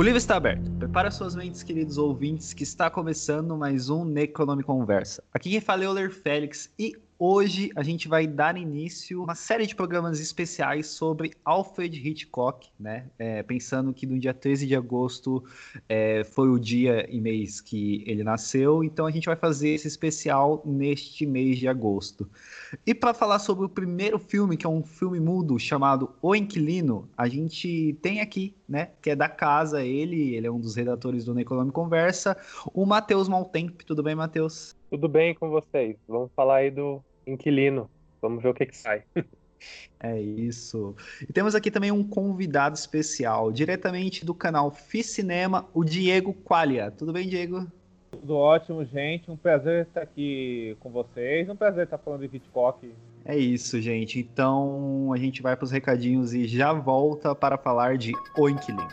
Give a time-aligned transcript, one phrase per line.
[0.00, 0.70] O livro está aberto.
[0.78, 5.22] Prepara suas mentes, queridos ouvintes, que está começando mais um Necronome Conversa.
[5.30, 9.24] Aqui quem fala é o Ler Félix e Hoje a gente vai dar início a
[9.24, 13.10] uma série de programas especiais sobre Alfred Hitchcock, né?
[13.18, 15.44] É, pensando que no dia 13 de agosto
[15.86, 19.86] é, foi o dia e mês que ele nasceu, então a gente vai fazer esse
[19.86, 22.26] especial neste mês de agosto.
[22.86, 27.06] E para falar sobre o primeiro filme, que é um filme mudo chamado O Inquilino,
[27.18, 28.90] a gente tem aqui, né?
[29.02, 32.36] Que é da casa ele, ele é um dos redatores do Necronome Conversa,
[32.72, 33.84] o Matheus Maltempo.
[33.84, 34.76] Tudo bem, Matheus?
[34.88, 35.96] Tudo bem com vocês?
[36.08, 37.90] Vamos falar aí do inquilino.
[38.22, 39.02] Vamos ver o que, que sai.
[40.02, 40.96] É isso.
[41.20, 46.90] E temos aqui também um convidado especial, diretamente do canal Fi Cinema, o Diego Qualia.
[46.90, 47.70] Tudo bem, Diego?
[48.10, 49.30] Tudo ótimo, gente.
[49.30, 51.46] Um prazer estar aqui com vocês.
[51.50, 52.90] Um prazer estar falando de Hitchcock.
[53.24, 54.18] É isso, gente.
[54.18, 58.88] Então a gente vai para os recadinhos e já volta para falar de O Inquilino.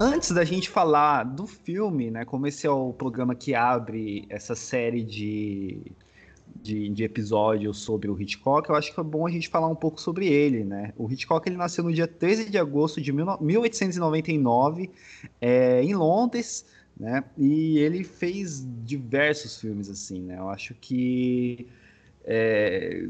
[0.00, 2.24] Antes da gente falar do filme, né?
[2.24, 5.92] Como esse é o programa que abre essa série de,
[6.56, 9.74] de, de, episódios sobre o Hitchcock, eu acho que é bom a gente falar um
[9.74, 10.94] pouco sobre ele, né?
[10.96, 14.90] O Hitchcock ele nasceu no dia 13 de agosto de 1899
[15.38, 16.64] é, em Londres,
[16.98, 17.22] né?
[17.36, 20.38] E ele fez diversos filmes assim, né?
[20.38, 21.68] Eu acho que
[22.24, 23.04] é,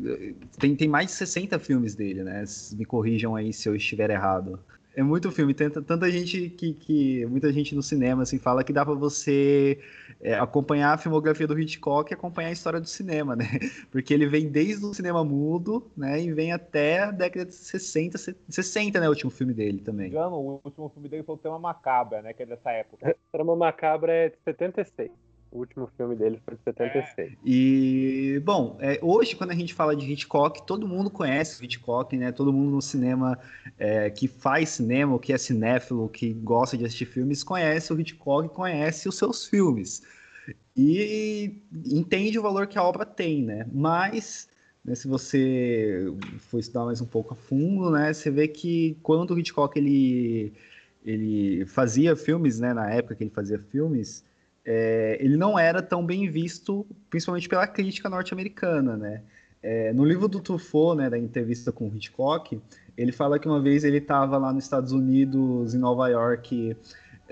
[0.58, 2.44] tem, tem mais de 60 filmes dele, né?
[2.72, 4.58] Me corrijam aí se eu estiver errado.
[5.00, 7.24] É muito filme, tanta, tanta gente que, que.
[7.24, 9.80] Muita gente no cinema assim, fala que dá para você
[10.20, 13.46] é, acompanhar a filmografia do Hitchcock e acompanhar a história do cinema, né?
[13.90, 16.20] Porque ele vem desde o cinema mudo, né?
[16.20, 19.06] E vem até a década de 60, 60, né?
[19.06, 20.08] O último filme dele também.
[20.08, 22.34] Engano, o último filme dele foi o Tema Macabra, né?
[22.34, 23.16] Que é dessa época.
[23.32, 25.10] Tema Macabra é de 76.
[25.52, 27.32] O último filme dele foi de 76.
[27.32, 27.36] É.
[27.44, 32.16] E, bom, é, hoje, quando a gente fala de Hitchcock, todo mundo conhece o Hitchcock,
[32.16, 32.30] né?
[32.30, 33.36] Todo mundo no cinema
[33.76, 38.48] é, que faz cinema, que é cinéfilo, que gosta de assistir filmes, conhece o Hitchcock,
[38.50, 40.02] conhece os seus filmes.
[40.76, 43.66] E entende o valor que a obra tem, né?
[43.72, 44.48] Mas,
[44.84, 46.06] né, se você
[46.38, 48.12] for estudar mais um pouco a fundo, né?
[48.12, 50.52] Você vê que quando o Hitchcock ele,
[51.04, 52.72] ele fazia filmes, né?
[52.72, 54.29] Na época que ele fazia filmes
[54.64, 59.22] é, ele não era tão bem visto, principalmente pela crítica norte-americana, né?
[59.62, 62.60] É, no livro do Truffaut, né, da entrevista com Hitchcock,
[62.96, 66.76] ele fala que uma vez ele estava lá nos Estados Unidos, em Nova York,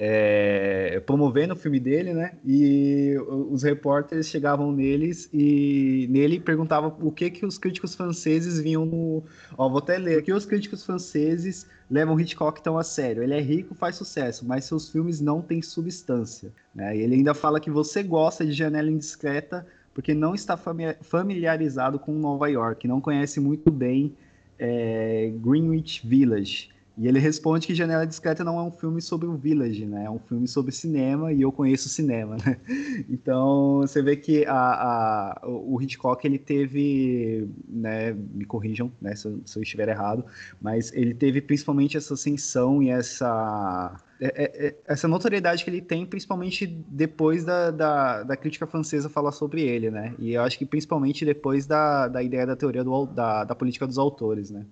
[0.00, 2.34] é, promovendo o filme dele, né?
[2.46, 3.16] E
[3.50, 9.24] os repórteres chegavam neles e nele perguntavam o que que os críticos franceses vinham no.
[9.56, 10.20] Ó, vou até ler.
[10.20, 13.24] O que os críticos franceses levam Hitchcock tão a sério?
[13.24, 16.52] Ele é rico, faz sucesso, mas seus filmes não têm substância.
[16.72, 16.96] Né?
[16.96, 20.56] E ele ainda fala que você gosta de Janela Indiscreta porque não está
[21.00, 24.14] familiarizado com Nova York, não conhece muito bem
[24.56, 26.70] é, Greenwich Village.
[26.98, 30.06] E ele responde que Janela Discreta não é um filme sobre o Village, né?
[30.06, 32.58] É um filme sobre cinema e eu conheço cinema, né?
[33.08, 38.12] Então, você vê que a, a, o Hitchcock, ele teve, né?
[38.12, 39.14] Me corrijam, né?
[39.14, 40.24] Se se eu estiver errado.
[40.60, 45.80] Mas ele teve principalmente essa ascensão e essa é, é, é, essa notoriedade que ele
[45.80, 50.14] tem, principalmente depois da, da, da, crítica francesa falar sobre ele, né?
[50.18, 53.86] E eu acho que principalmente depois da, da ideia da teoria do, da, da política
[53.86, 54.66] dos autores, né?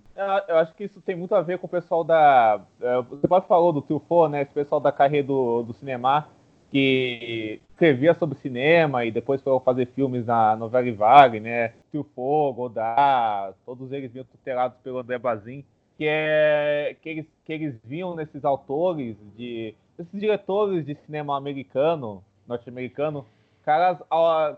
[0.47, 2.61] Eu acho que isso tem muito a ver com o pessoal da.
[3.09, 4.41] Você pode falou do Truffaut, né?
[4.41, 6.27] Esse pessoal da carreira do, do cinema
[6.69, 11.69] que escrevia sobre cinema e depois foi fazer filmes na novela Vague, né?
[11.89, 15.63] Truffaut, Godard, todos eles vinham tutelados pelo André Bazin
[15.97, 22.23] que é que eles, que eles viam nesses autores de esses diretores de cinema americano,
[22.47, 23.25] norte-americano,
[23.63, 23.97] caras,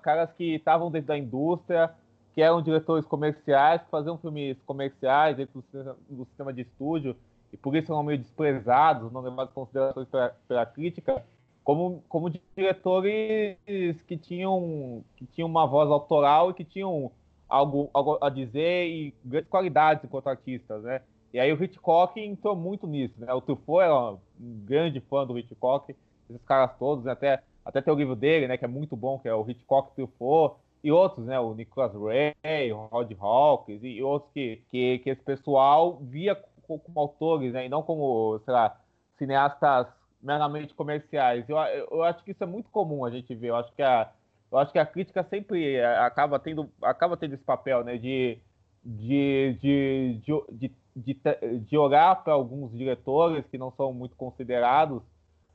[0.01, 1.91] caras que estavam dentro da indústria,
[2.35, 7.15] que eram diretores comerciais, que faziam filmes comerciais dentro do, do sistema de estúdio
[7.51, 11.23] e por isso eram meio desprezados, não levados em consideração pela, pela crítica,
[11.63, 17.11] como, como diretores que tinham, que tinham uma voz autoral e que tinham
[17.47, 21.01] algo, algo a dizer e grandes qualidades enquanto artistas, né?
[21.33, 23.33] E aí o Hitchcock entrou muito nisso, né?
[23.33, 24.19] O Truffaut era um
[24.65, 25.95] grande fã do Hitchcock,
[26.29, 27.11] esses caras todos, né?
[27.11, 28.57] até, até tem o livro dele, né?
[28.57, 31.39] Que é muito bom, que é o Hitchcock Truffaut, e outros, né?
[31.39, 36.79] O Nicholas Ray, o Rod Hawkins e outros que, que, que esse pessoal via como,
[36.79, 37.65] como autores, né?
[37.65, 38.79] E não como, sei lá,
[39.17, 39.87] cineastas
[40.21, 41.47] meramente comerciais.
[41.49, 43.49] Eu, eu acho que isso é muito comum a gente ver.
[43.49, 44.09] Eu acho que a,
[44.51, 47.97] eu acho que a crítica sempre é, acaba tendo, acaba tendo esse papel, né?
[47.97, 48.39] De,
[48.83, 55.01] de, de, de, de, de olhar para alguns diretores que não são muito considerados.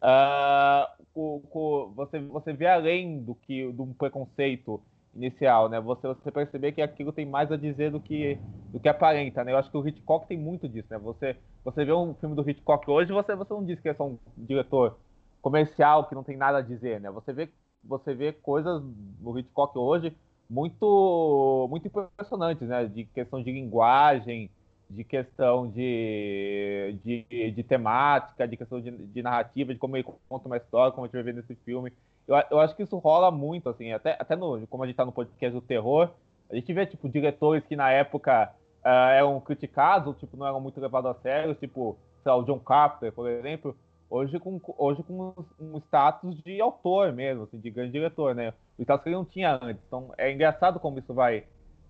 [0.02, 4.80] Uh, você, você vê além do que de um preconceito
[5.14, 5.80] inicial, né?
[5.80, 8.38] Você, você perceber que aquilo tem mais a dizer do que,
[8.70, 9.52] do que aparenta, né?
[9.52, 10.98] Eu acho que o Hitchcock tem muito disso, né?
[10.98, 14.06] Você, você vê um filme do Hitchcock hoje, você, você não diz que é só
[14.06, 14.98] um diretor
[15.40, 17.10] comercial que não tem nada a dizer, né?
[17.10, 17.48] Você vê,
[17.82, 18.82] você vê coisas
[19.20, 20.14] no Hitchcock hoje
[20.50, 22.86] muito, muito impressionantes, né?
[22.86, 24.50] De questão de linguagem,
[24.90, 30.46] de questão de, de, de temática, de questão de, de narrativa, de como ele conta
[30.46, 31.92] uma história, como a gente vai ver nesse filme
[32.26, 35.04] eu, eu acho que isso rola muito, assim, até, até no, como a gente tá
[35.04, 36.10] no podcast do terror,
[36.50, 38.52] a gente vê, tipo, diretores que na época
[38.84, 42.58] uh, eram criticados, tipo, não eram muito levados a sério, tipo, sei lá, o John
[42.58, 43.76] Carpenter, por exemplo,
[44.08, 48.54] hoje com, hoje com um status de autor mesmo, assim, de grande diretor, né?
[48.78, 49.82] O status que ele não tinha antes.
[49.86, 51.44] Então, é engraçado como isso vai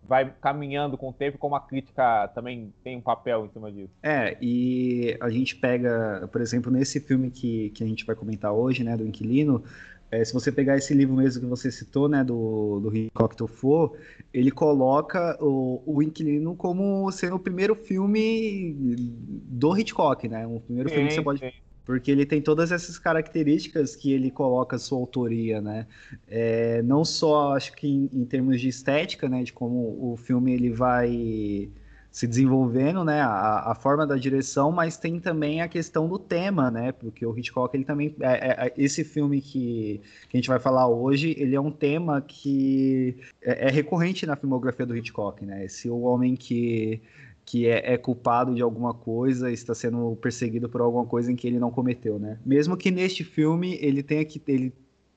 [0.06, 3.92] vai caminhando com o tempo, como a crítica também tem um papel em cima disso.
[4.02, 8.52] É, e a gente pega, por exemplo, nesse filme que, que a gente vai comentar
[8.52, 9.62] hoje, né, do Inquilino,
[10.10, 13.96] é, se você pegar esse livro mesmo que você citou, né, do, do Hitchcock Tofo,
[14.32, 18.76] ele coloca o, o Inquilino como sendo o primeiro filme
[19.48, 20.46] do Hitchcock, né?
[20.46, 21.40] Um primeiro sim, filme que você pode.
[21.40, 21.52] Sim.
[21.84, 25.86] Porque ele tem todas essas características que ele coloca sua autoria, né?
[26.26, 29.42] É, não só, acho que em, em termos de estética, né?
[29.42, 31.70] De como o filme ele vai
[32.14, 36.70] se desenvolvendo, né, a, a, forma da direção, mas tem também a questão do tema,
[36.70, 40.48] né, porque o Hitchcock ele também é, é, é, esse filme que, que a gente
[40.48, 45.44] vai falar hoje, ele é um tema que é, é recorrente na filmografia do Hitchcock,
[45.44, 47.02] né, esse o homem que
[47.44, 51.46] que é, é, culpado de alguma coisa, está sendo perseguido por alguma coisa em que
[51.46, 52.38] ele não cometeu, né?
[52.44, 54.72] Mesmo que neste filme ele tenha que ele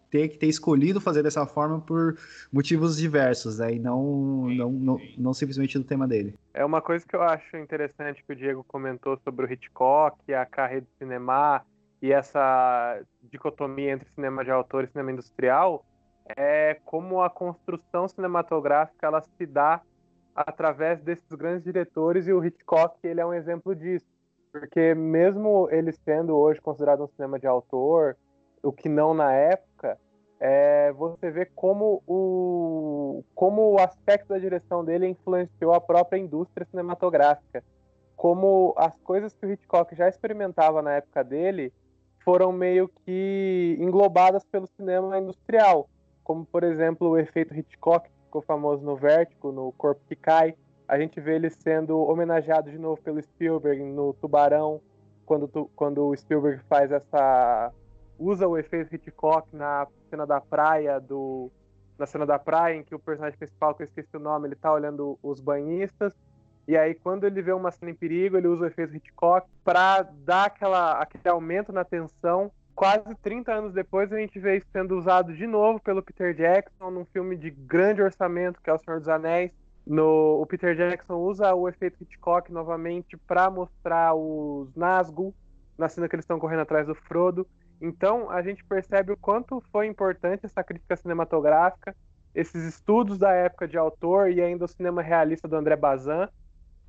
[0.10, 2.18] ter que ter escolhido fazer dessa forma por
[2.52, 3.74] motivos diversos, né?
[3.74, 6.34] E não, sim, não, não, não, simplesmente do tema dele.
[6.54, 10.46] É uma coisa que eu acho interessante que o Diego comentou sobre o Hitchcock, a
[10.46, 11.62] carreira do cinema
[12.02, 15.84] e essa dicotomia entre cinema de autor e cinema industrial,
[16.36, 19.82] é como a construção cinematográfica ela se dá
[20.38, 24.06] através desses grandes diretores e o Hitchcock ele é um exemplo disso,
[24.52, 28.16] porque mesmo ele sendo hoje considerado um cinema de autor,
[28.62, 29.98] o que não na época,
[30.40, 36.68] é, você vê como o, como o aspecto da direção dele influenciou a própria indústria
[36.70, 37.64] cinematográfica.
[38.16, 41.74] Como as coisas que o Hitchcock já experimentava na época dele
[42.24, 45.90] foram meio que englobadas pelo cinema industrial.
[46.24, 50.56] Como, por exemplo, o efeito Hitchcock, ficou famoso no Vértigo, no Corpo que Cai.
[50.88, 54.80] A gente vê ele sendo homenageado de novo pelo Spielberg no Tubarão,
[55.26, 57.74] quando, quando o Spielberg faz essa
[58.20, 61.52] usa o efeito Hitchcock na cena da praia do
[62.00, 64.56] na cena da praia em que o personagem principal, que eu esqueci o nome, ele
[64.56, 66.14] tá olhando os banhistas.
[66.68, 70.04] E aí quando ele vê uma cena em perigo, ele usa o efeito Hitchcock para
[70.04, 72.52] dar aquela aquele aumento na tensão.
[72.78, 76.92] Quase 30 anos depois a gente vê isso sendo usado de novo pelo Peter Jackson
[76.92, 79.52] num filme de grande orçamento, que é O Senhor dos Anéis.
[79.84, 85.34] No, o Peter Jackson usa o efeito Hitchcock novamente para mostrar os Nazgûl
[85.76, 87.48] na cena que eles estão correndo atrás do Frodo.
[87.82, 91.96] Então, a gente percebe o quanto foi importante essa crítica cinematográfica,
[92.36, 96.28] esses estudos da época de autor e ainda o cinema realista do André Bazin,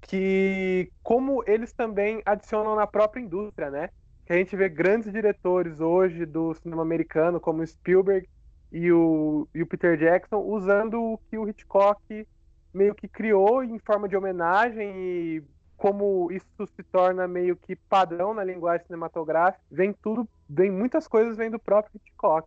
[0.03, 3.89] que como eles também adicionam na própria indústria, né?
[4.29, 8.29] Que a gente vê grandes diretores hoje do cinema americano, como Spielberg
[8.71, 12.29] e o, e o Peter Jackson, usando o que o Hitchcock
[12.75, 15.43] meio que criou em forma de homenagem e
[15.79, 21.35] como isso se torna meio que padrão na linguagem cinematográfica, vem tudo, vem muitas coisas
[21.35, 22.47] vem do próprio Hitchcock,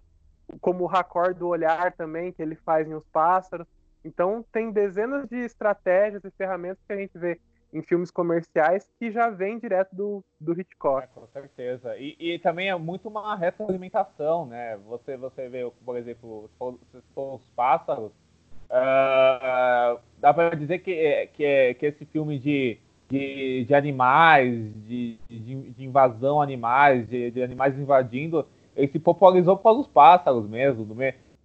[0.59, 3.65] como o raccord do olhar também que ele faz em Os Pássaros.
[4.05, 7.39] Então tem dezenas de estratégias e ferramentas que a gente vê
[7.73, 11.03] em filmes comerciais que já vem direto do, do Hitchcock.
[11.03, 11.97] É, com certeza.
[11.97, 14.77] E, e, também é muito uma retroalimentação, né?
[14.87, 16.49] Você, você vê, por exemplo,
[17.15, 18.11] os pássaros,
[18.69, 22.79] uh, dá para dizer que, que, que esse filme de
[23.11, 29.57] de, de animais, de, de, de invasão animais, de, de, animais invadindo, ele se popularizou
[29.57, 30.95] por causa dos pássaros mesmo, do,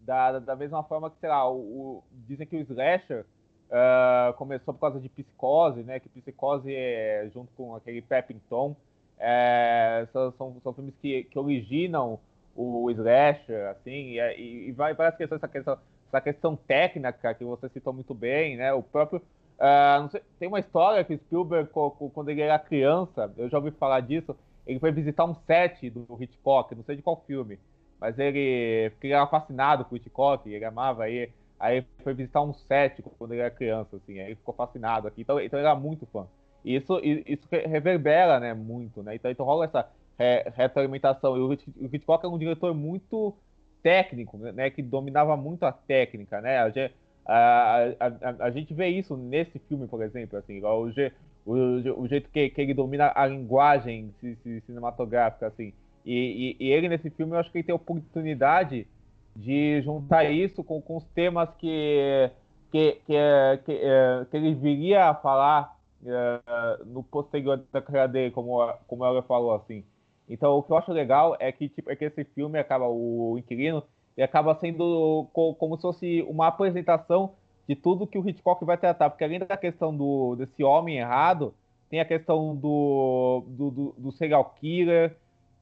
[0.00, 3.26] da, da mesma forma que, sei lá, o, o dizem que o slasher
[3.70, 6.00] uh, começou por causa de psicose, né?
[6.00, 8.76] Que psicose é junto com aquele Peppington,
[9.18, 12.18] é, são, são, são, filmes que, que originam
[12.54, 14.73] o slasher, assim, e, e
[15.16, 18.73] questões, essa questão, essa questão técnica que você citou muito bem, né?
[18.73, 19.23] O próprio
[19.56, 21.70] Uh, sei, tem uma história que o Spielberg,
[22.12, 26.06] quando ele era criança, eu já ouvi falar disso, ele foi visitar um set do
[26.20, 27.58] Hitchcock, não sei de qual filme,
[27.99, 33.03] mas ele, ele era fascinado por Hitchcock, ele amava aí, aí foi visitar um set
[33.19, 36.27] quando ele era criança, assim, aí ficou fascinado aqui, então, então ele era muito fã.
[36.65, 41.53] E isso, isso reverbera, né, muito, né, então, então rola essa re, retroalimentação, e o
[41.93, 43.35] Hitchcock é um diretor muito
[43.83, 46.95] técnico, né, que dominava muito a técnica, né, a gente,
[47.27, 51.13] a, a, a, gente vê isso nesse filme, por exemplo, assim, o, je,
[51.45, 54.15] o, o jeito que, que, ele domina a linguagem
[54.65, 55.73] cinematográfica, assim.
[56.05, 58.87] E, e, e, ele, nesse filme, eu acho que ele tem a oportunidade
[59.37, 62.31] de juntar isso com, com os temas que,
[62.73, 63.14] que, que,
[63.64, 69.05] que, é, que ele viria a falar uh, no posterior da carreira dele, como, como
[69.05, 69.85] ela falou, assim.
[70.28, 73.37] Então, o que eu acho legal é que, tipo, é que esse filme acaba, o
[73.38, 73.83] Inquilino,
[74.16, 77.35] e acaba sendo como se fosse uma apresentação
[77.69, 81.55] de tudo que o Hitchcock vai tratar, porque além da questão do, desse homem errado,
[81.90, 85.16] tem a questão do, do, do, do serial killer,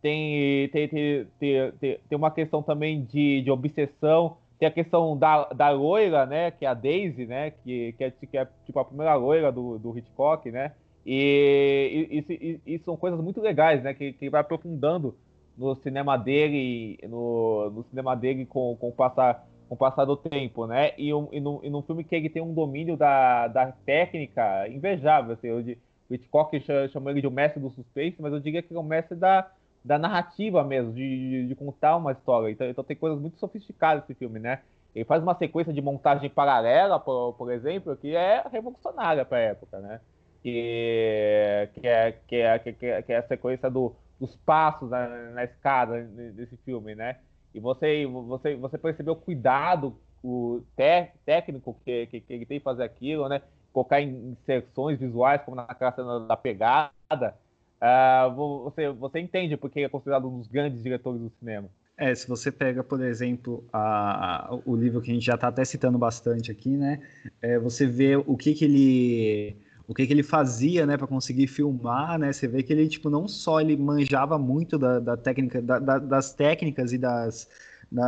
[0.05, 5.45] tem, tem, tem, tem, tem, uma questão também de, de obsessão, tem a questão da,
[5.45, 8.85] da loira, né, que é a Daisy, né, que, que, é, que é tipo a
[8.85, 10.73] primeira loira do, do Hitchcock, né,
[11.07, 15.17] e, e, e, e são coisas muito legais, né, que, que vai aprofundando
[15.57, 20.19] no cinema dele, no, no cinema dele com, com, o passar, com o passar do
[20.19, 20.91] tempo, né?
[20.99, 24.69] E, um, e, num, e num filme que ele tem um domínio da, da técnica
[24.69, 28.75] invejável, assim, o Hitchcock chamou ele de o mestre do suspense, mas eu diria que
[28.75, 29.49] é o mestre da,
[29.85, 32.51] da narrativa mesmo, de, de, de contar uma história.
[32.51, 34.63] Então, então, tem coisas muito sofisticadas nesse filme, né?
[34.95, 39.41] Ele faz uma sequência de montagem paralela, por, por exemplo, que é revolucionária para a
[39.41, 40.01] época, né?
[40.43, 45.07] Que, que, é, que, é, que, é, que é a sequência do, dos passos na,
[45.33, 47.17] na, escada desse filme, né?
[47.55, 52.59] E você, você, você percebeu o cuidado o te, técnico que, que, que, ele tem
[52.59, 53.43] fazer aquilo, né?
[53.73, 57.37] Colocar inserções visuais, como naquela cena da pegada.
[57.81, 61.69] Uh, você, você entende porque é considerado um dos grandes diretores do cinema.
[61.97, 65.49] É, se você pega, por exemplo, a, a, o livro que a gente já está
[65.49, 67.01] até citando bastante aqui, né?
[67.41, 71.47] É, você vê o que, que ele o que, que ele fazia, né, para conseguir
[71.47, 72.33] filmar, né?
[72.33, 75.99] Você vê que ele tipo não só ele manjava muito da, da técnica, da, da,
[75.99, 77.49] das técnicas e das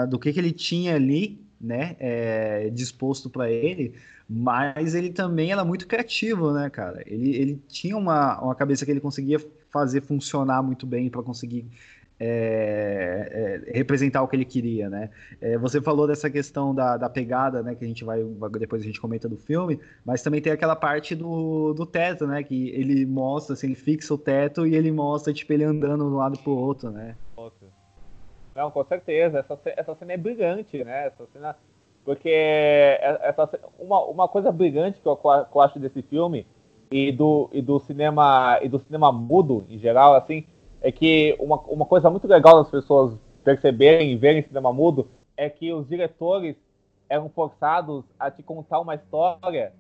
[0.08, 3.94] do que, que ele tinha ali, né, é, disposto para ele,
[4.28, 7.04] mas ele também era muito criativo, né, cara?
[7.06, 9.38] Ele, ele tinha uma, uma cabeça que ele conseguia
[9.76, 11.66] fazer funcionar muito bem para conseguir
[12.18, 15.11] é, é, representar o que ele queria, né?
[15.38, 17.75] É, você falou dessa questão da, da pegada, né?
[17.75, 18.25] Que a gente vai
[18.59, 22.42] depois a gente comenta do filme, mas também tem aquela parte do, do teto, né?
[22.42, 26.11] Que ele mostra, assim, ele fixa o teto e ele mostra tipo ele andando de
[26.11, 27.16] um lado pro outro, né?
[28.54, 29.40] Não, com certeza.
[29.40, 31.09] Essa, essa cena é brilhante, né?
[31.09, 31.54] Essa cena
[32.02, 36.47] porque essa, uma, uma coisa brilhante que eu, que eu acho desse filme
[36.90, 40.45] e do, e do cinema e do cinema mudo em geral, assim,
[40.81, 45.49] é que uma, uma coisa muito legal das pessoas perceberem e verem cinema mudo é
[45.49, 46.57] que os diretores
[47.09, 49.73] eram forçados a te contar uma história,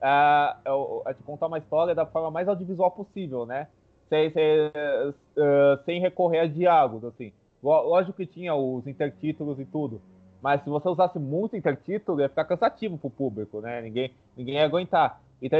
[0.00, 0.56] a,
[1.04, 3.68] a te contar uma história da forma mais audiovisual possível, né?
[4.08, 7.32] Sem, sem, uh, sem recorrer a diálogos, assim.
[7.62, 10.00] Lógico que tinha os intertítulos e tudo,
[10.40, 13.82] mas se você usasse muito intertítulo, ia ficar cansativo pro público, né?
[13.82, 15.20] Ninguém, ninguém ia aguentar.
[15.42, 15.58] Então,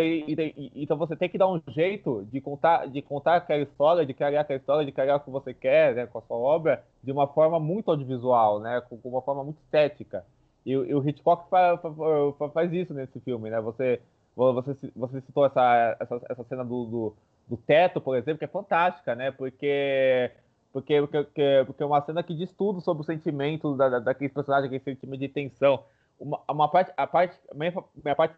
[0.75, 4.40] então você tem que dar um jeito de contar, de contar aquela história, de criar
[4.40, 7.26] aquela história, de criar o que você quer né, com a sua obra de uma
[7.26, 10.25] forma muito audiovisual, né, com, uma forma muito estética.
[10.66, 11.80] E, e o Hitchcock faz,
[12.52, 13.58] faz, isso nesse filme, né?
[13.62, 13.99] Você,
[14.37, 17.16] você, você citou essa, essa, essa cena do, do,
[17.49, 19.30] do, teto, por exemplo, que é fantástica, né?
[19.30, 20.30] Porque
[20.72, 24.28] porque, porque, porque é uma cena que diz tudo sobre o sentimento da, da, daquele
[24.28, 25.82] personagem, aquele sentimento de tensão.
[26.18, 27.72] Uma, uma parte, a parte, minha,
[28.04, 28.37] minha parte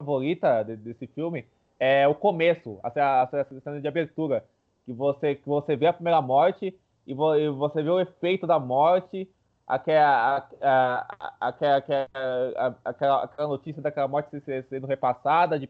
[0.00, 1.44] favorita desse filme
[1.78, 4.44] é o começo, a, a, a cena de abertura,
[4.84, 6.74] que você, que você vê a primeira morte
[7.06, 9.28] e, vo, e você vê o efeito da morte,
[9.66, 11.06] aquela, aquela,
[11.40, 14.28] aquela, aquela, aquela notícia daquela morte
[14.68, 15.68] sendo repassada de,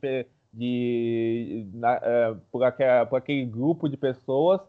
[0.53, 2.01] de, na,
[2.51, 4.61] por, aquela, por aquele grupo de pessoas,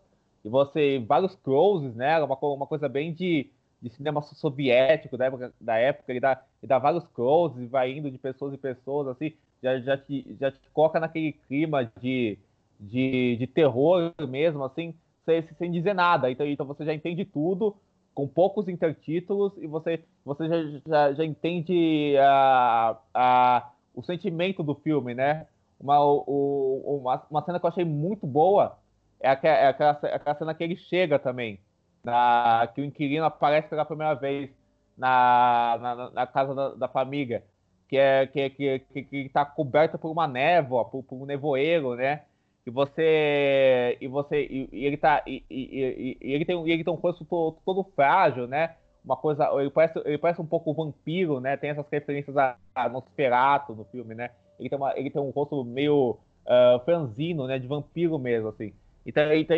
[0.44, 3.50] e você, vários closes, né, uma, uma coisa bem de,
[3.82, 7.92] de cinema soviético da época, da época ele, dá, ele dá vários closes e vai
[7.92, 12.38] indo de pessoas e pessoas, assim, já, já, te, já te coloca naquele clima de,
[12.80, 14.94] de, de terror mesmo, assim,
[15.26, 16.30] sem, sem dizer nada.
[16.32, 17.76] Então, então você já entende tudo
[18.14, 24.76] com poucos intertítulos e você, você já, já, já entende a, a, o sentimento do
[24.76, 25.48] filme, né?
[25.80, 28.78] Uma, o, uma, uma cena que eu achei muito boa
[29.20, 31.60] é aquela, é aquela, é aquela cena que ele chega também,
[32.04, 34.50] na, que o inquilino aparece pela primeira vez
[34.98, 37.44] na, na, na casa da, da, família,
[37.92, 41.96] que é que, que, que, que tá coberta por uma névoa, por, por um nevoeiro,
[41.96, 42.22] né?
[42.66, 46.98] e você e você e, e ele tá e, e, ele tem ele tem um
[46.98, 48.76] rosto todo, todo, frágil né?
[49.04, 51.58] Uma coisa ele parece ele parece um pouco vampiro né?
[51.58, 54.30] Tem essas referências a, a Nosferatu no filme né?
[54.60, 57.58] Ele tem uma ele tem um rosto meio uh, franzino né?
[57.58, 58.74] De vampiro mesmo assim.
[59.06, 59.58] Então então,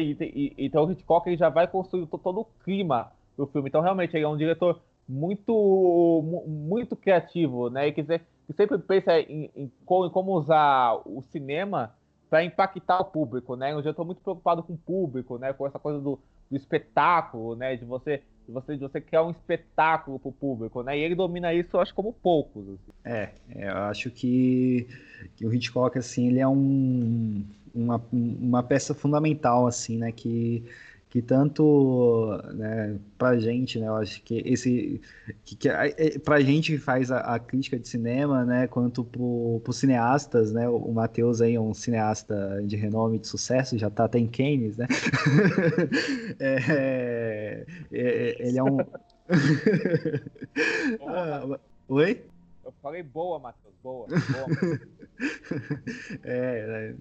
[0.57, 3.67] então o Hitchcock ele já vai construir todo o clima do filme.
[3.67, 9.19] Então realmente ele é um diretor muito muito criativo né e que, que sempre pensa
[9.19, 11.93] em, em, como, em como usar o cinema
[12.33, 13.75] para impactar o público, né?
[13.75, 15.53] Hoje eu estou muito preocupado com o público, né?
[15.53, 16.19] Com essa coisa do,
[16.49, 17.75] do espetáculo, né?
[17.75, 20.97] De você, de você, de você criar um espetáculo para o público, né?
[20.97, 22.63] E ele domina isso, eu acho, como poucos.
[22.69, 22.91] Assim.
[23.05, 24.87] É, é, eu acho que,
[25.35, 30.11] que o Hitchcock, assim, ele é um, uma, uma peça fundamental, assim, né?
[30.11, 30.65] Que
[31.13, 34.99] que tanto né, para gente, né, eu acho que esse
[35.45, 39.21] que, que é, para gente que faz a, a, crítica de cinema, né, quanto para
[39.21, 44.05] os cineastas, né, o Matheus aí é um cineasta de renome de sucesso, já está
[44.05, 44.87] até em Cannes, né,
[46.39, 48.79] é, é, ele é um
[51.09, 52.23] ah, Oi?
[52.65, 54.07] Eu falei boa, Matheus, boa.
[54.07, 54.17] boa.
[56.25, 56.95] é,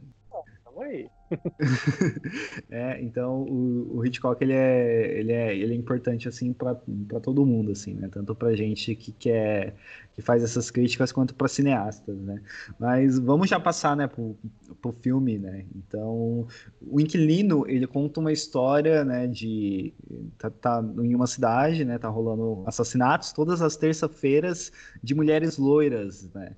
[0.73, 1.09] Tamo aí.
[2.71, 6.75] é, então o, o, Hitchcock ele é, ele é, ele é importante assim para
[7.23, 8.09] todo mundo assim, né?
[8.11, 9.75] Tanto para gente que quer
[10.15, 12.43] que faz essas críticas quanto para cineastas, né?
[12.79, 14.37] Mas vamos já passar, né, pro,
[14.81, 15.65] pro filme, né?
[15.75, 16.47] Então
[16.83, 19.27] o Inquilino ele conta uma história, né?
[19.27, 19.95] De
[20.37, 21.99] tá, tá em uma cidade, né?
[21.99, 24.71] Tá rolando assassinatos todas as terças-feiras
[25.03, 26.55] de mulheres loiras, né?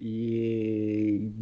[0.00, 1.32] E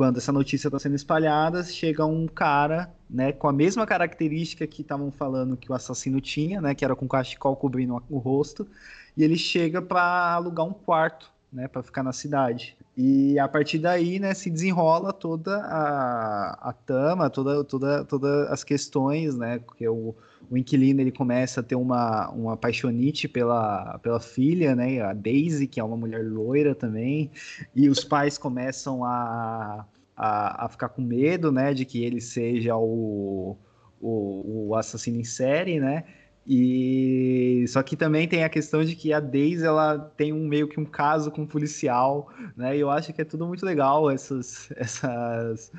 [0.00, 4.80] quando essa notícia está sendo espalhada, chega um cara, né, com a mesma característica que
[4.80, 8.66] estavam falando que o assassino tinha, né, que era com cachecol cobrindo o rosto,
[9.14, 12.74] e ele chega para alugar um quarto, né, para ficar na cidade.
[12.96, 18.64] E a partir daí, né, se desenrola toda a, a tama, toda, toda, todas as
[18.64, 20.14] questões, né, porque o,
[20.48, 25.66] o inquilino ele começa a ter uma, uma paixonite pela, pela filha, né, a Daisy,
[25.66, 27.30] que é uma mulher loira também,
[27.74, 32.76] e os pais começam a, a, a ficar com medo, né, de que ele seja
[32.76, 33.56] o,
[34.00, 36.04] o, o assassino em série, né,
[36.46, 40.66] e só que também tem a questão de que a Daisy ela tem um meio
[40.66, 42.76] que um caso com um policial, né?
[42.76, 45.70] E eu acho que é tudo muito legal essas essas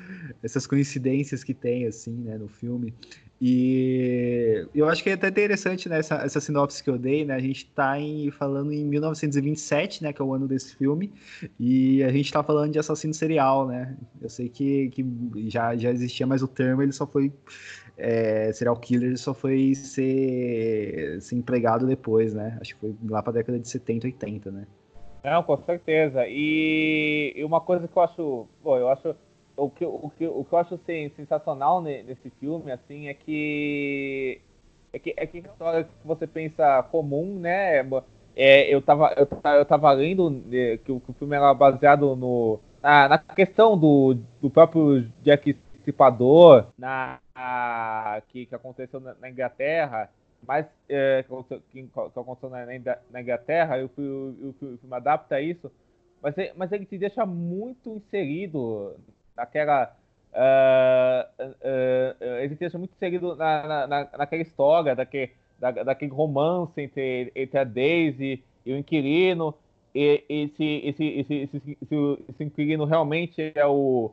[0.42, 2.94] essas coincidências que tem assim, né, no filme.
[3.44, 7.34] E eu acho que é até interessante né, essa, essa sinopse que eu dei, né?
[7.34, 7.96] A gente está
[8.38, 10.14] falando em 1927, né?
[10.14, 11.12] Que é o ano desse filme,
[11.60, 13.98] e a gente está falando de assassino serial, né?
[14.22, 15.04] Eu sei que, que
[15.50, 17.34] já, já existia, mas o termo ele só foi
[17.98, 22.60] é, serial killer só foi ser, ser empregado depois, né?
[22.62, 24.68] Acho que foi lá para a década de 70, 80, né?
[25.24, 26.28] Não, com certeza.
[26.28, 29.16] E, e uma coisa que eu acho, bom, eu acho
[29.66, 34.42] o que, o que, o que eu acho assim, sensacional nesse filme, assim, é que
[34.94, 37.80] é que é que a história que você pensa comum, né?
[38.36, 42.16] É, eu tava eu, eu tava lendo né, que o, que o filme era baseado
[42.16, 49.14] no na, na questão do, do próprio Jack Stripador, na a, que, que aconteceu na,
[49.16, 50.10] na Inglaterra,
[50.46, 51.24] mas é,
[51.70, 52.66] que, que, aconteceu na,
[53.12, 55.72] na Inglaterra, e o, filme adapta isso,
[56.22, 58.96] mas, mas ele te deixa muito inserido
[59.42, 59.96] aquela.
[60.34, 67.32] Uh, uh, ele deixa muito seguido na, na, naquela história, daquele, da, daquele romance entre,
[67.36, 69.54] entre a Daisy e o inquilino.
[69.94, 71.62] E, e se, esse, esse, esse,
[72.30, 74.12] esse, inquilino realmente é o.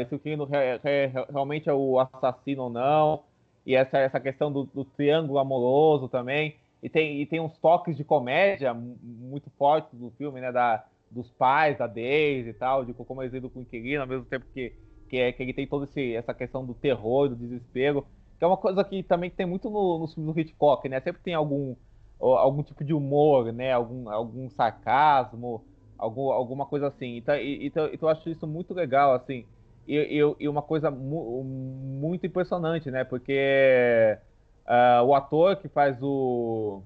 [0.00, 3.22] Esse inquilino re, re, realmente é o assassino ou não.
[3.64, 6.56] E essa, essa questão do, do triângulo amoroso também.
[6.82, 10.50] E tem, e tem uns toques de comédia muito fortes do filme, né?
[10.50, 14.08] Da, dos pais da Daisy e tal, de como eles lidam com o inquilino, ao
[14.08, 14.74] mesmo tempo que,
[15.08, 18.06] que, é, que ele tem toda essa questão do terror, do desespero,
[18.38, 21.00] que é uma coisa que também tem muito no, no do Hitchcock, né?
[21.00, 21.74] Sempre tem algum,
[22.20, 23.72] algum tipo de humor, né?
[23.72, 25.64] Algum, algum sarcasmo,
[25.96, 27.16] algum, alguma coisa assim.
[27.16, 29.44] Então, então, então eu acho isso muito legal, assim.
[29.86, 33.02] E, e, e uma coisa mu muito impressionante, né?
[33.02, 34.18] Porque
[34.66, 36.82] uh, o ator que faz o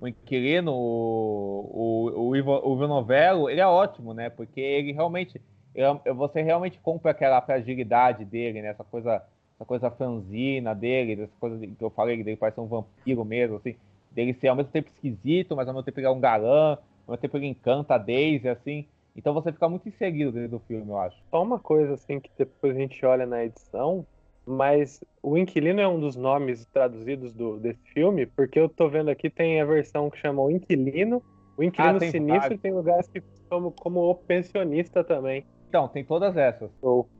[0.00, 4.30] o inquilino, o, o, o, Ivo, o Ivo Novello, ele é ótimo, né?
[4.30, 5.40] Porque ele realmente,
[5.74, 8.68] ele, você realmente compra aquela fragilidade dele, né?
[8.68, 9.22] Essa coisa,
[9.56, 13.74] essa coisa franzina dele, essa coisa que eu falei dele parece um vampiro mesmo, assim.
[14.10, 17.12] dele ser ao mesmo tempo esquisito, mas ao mesmo tempo ele é um galã, ao
[17.12, 18.86] mesmo tempo ele encanta a Daisy, assim.
[19.16, 21.16] Então você fica muito inserido dentro do filme, eu acho.
[21.28, 24.06] Só uma coisa, assim, que depois a gente olha na edição,
[24.48, 29.10] mas o Inquilino é um dos nomes traduzidos do, desse filme, porque eu tô vendo
[29.10, 31.22] aqui tem a versão que chama O Inquilino,
[31.56, 35.44] o Inquilino ah, Sinistro tem lugares que como, como o pensionista também.
[35.68, 36.70] Então, tem todas essas.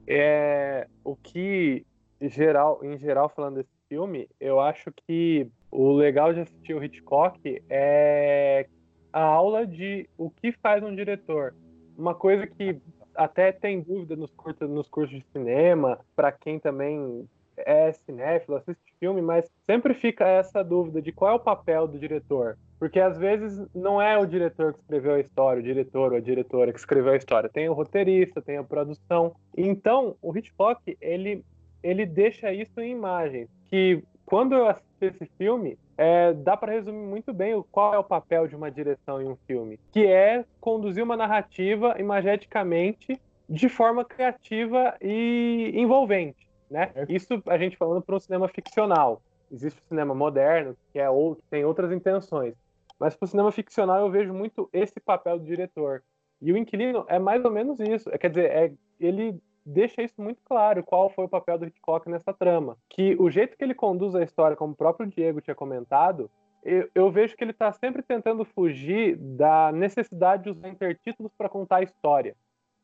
[0.06, 1.84] É, o que,
[2.20, 7.62] geral, em geral, falando desse filme, eu acho que o legal de assistir o Hitchcock
[7.68, 8.66] é
[9.12, 11.54] a aula de o que faz um diretor.
[11.96, 12.80] Uma coisa que
[13.18, 18.80] até tem dúvida nos cursos, nos cursos de cinema, para quem também é cinéfilo, assiste
[19.00, 22.56] filme, mas sempre fica essa dúvida de qual é o papel do diretor.
[22.78, 26.20] Porque às vezes não é o diretor que escreveu a história, o diretor ou a
[26.20, 27.48] diretora que escreveu a história.
[27.48, 29.34] Tem o roteirista, tem a produção.
[29.56, 31.44] Então, o Hitchcock, ele,
[31.82, 33.48] ele deixa isso em imagens.
[33.68, 38.04] Que quando eu assisti esse filme, é, dá para resumir muito bem qual é o
[38.04, 44.04] papel de uma direção em um filme, que é conduzir uma narrativa imageticamente de forma
[44.04, 46.92] criativa e envolvente, né?
[46.94, 47.04] É.
[47.08, 49.20] Isso a gente falando para um cinema ficcional.
[49.50, 52.54] Existe o cinema moderno que é outro, tem outras intenções,
[52.98, 56.04] mas para o cinema ficcional eu vejo muito esse papel do diretor.
[56.40, 58.08] E o Inquilino é mais ou menos isso.
[58.10, 62.08] É, quer dizer, é, ele deixa isso muito claro, qual foi o papel do Hitchcock
[62.08, 62.76] nessa trama.
[62.88, 66.30] Que o jeito que ele conduz a história, como o próprio Diego tinha comentado,
[66.62, 71.48] eu, eu vejo que ele está sempre tentando fugir da necessidade de usar intertítulos para
[71.48, 72.34] contar a história.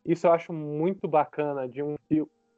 [0.05, 1.97] Isso eu acho muito bacana de um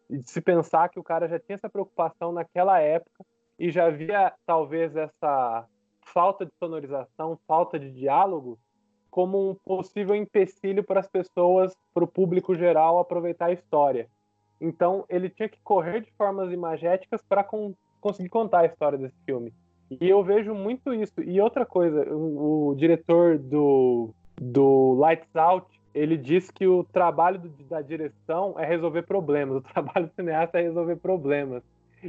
[0.08, 3.24] de se pensar que o cara já tinha essa preocupação naquela época
[3.58, 5.66] e já via talvez essa
[6.00, 8.58] falta de sonorização, falta de diálogo
[9.10, 14.08] como um possível empecilho para as pessoas, para o público geral aproveitar a história.
[14.60, 19.16] Então ele tinha que correr de formas imagéticas para con conseguir contar a história desse
[19.24, 19.52] filme.
[19.90, 21.20] E eu vejo muito isso.
[21.22, 27.48] E outra coisa, o, diretor do, do Lights Out, ele diz que o trabalho do,
[27.64, 31.62] da direção é resolver problemas, o trabalho do cineasta é resolver problemas.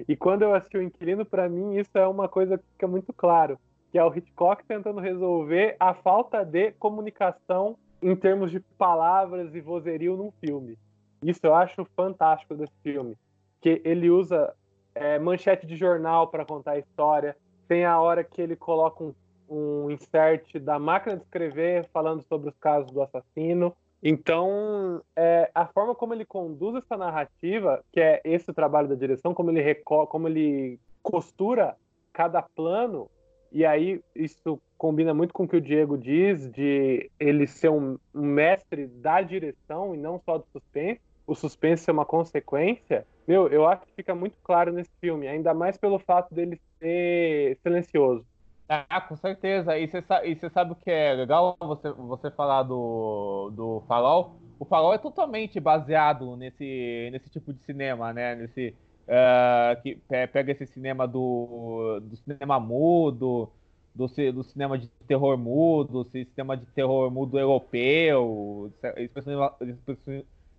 [0.08, 3.14] E quando eu assisti o Inquilino, para mim isso é uma coisa que fica muito
[3.14, 3.58] claro,
[3.92, 9.62] que é o Hitchcock tentando resolver a falta de comunicação em termos de palavras e
[9.62, 10.78] vozerio num filme.
[11.22, 13.18] Isso eu acho fantástico desse filme,
[13.62, 14.54] que ele usa
[14.94, 17.36] é, manchete de jornal para contar a história.
[17.68, 19.14] Tem a hora que ele coloca um,
[19.50, 23.76] um insert da máquina de escrever falando sobre os casos do assassino.
[24.02, 29.34] Então, é, a forma como ele conduz essa narrativa, que é esse trabalho da direção,
[29.34, 31.76] como ele, como ele costura
[32.14, 33.10] cada plano,
[33.52, 37.98] e aí isso combina muito com o que o Diego diz, de ele ser um,
[38.14, 43.50] um mestre da direção e não só do suspense, o suspense é uma consequência, meu,
[43.50, 48.26] eu acho que fica muito claro nesse filme, ainda mais pelo fato dele ser silencioso.
[48.70, 49.78] Ah, com certeza.
[49.78, 54.36] E você sabe, sabe o que é legal você, você falar do, do Farol?
[54.60, 58.36] O Farol é totalmente baseado nesse, nesse tipo de cinema, né?
[58.36, 58.76] Nesse,
[59.08, 59.98] uh, que
[60.32, 63.50] pega esse cinema do, do cinema mudo,
[63.96, 68.72] do, do cinema de terror mudo, cinema de terror mudo europeu,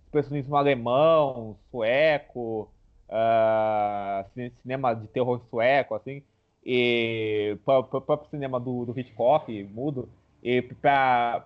[0.09, 2.69] expressionismo, alemão, sueco,
[3.09, 6.23] uh, cinema de terror sueco, assim,
[6.65, 10.09] e o próprio cinema do, do Hitchcock, mudo,
[10.43, 11.43] e para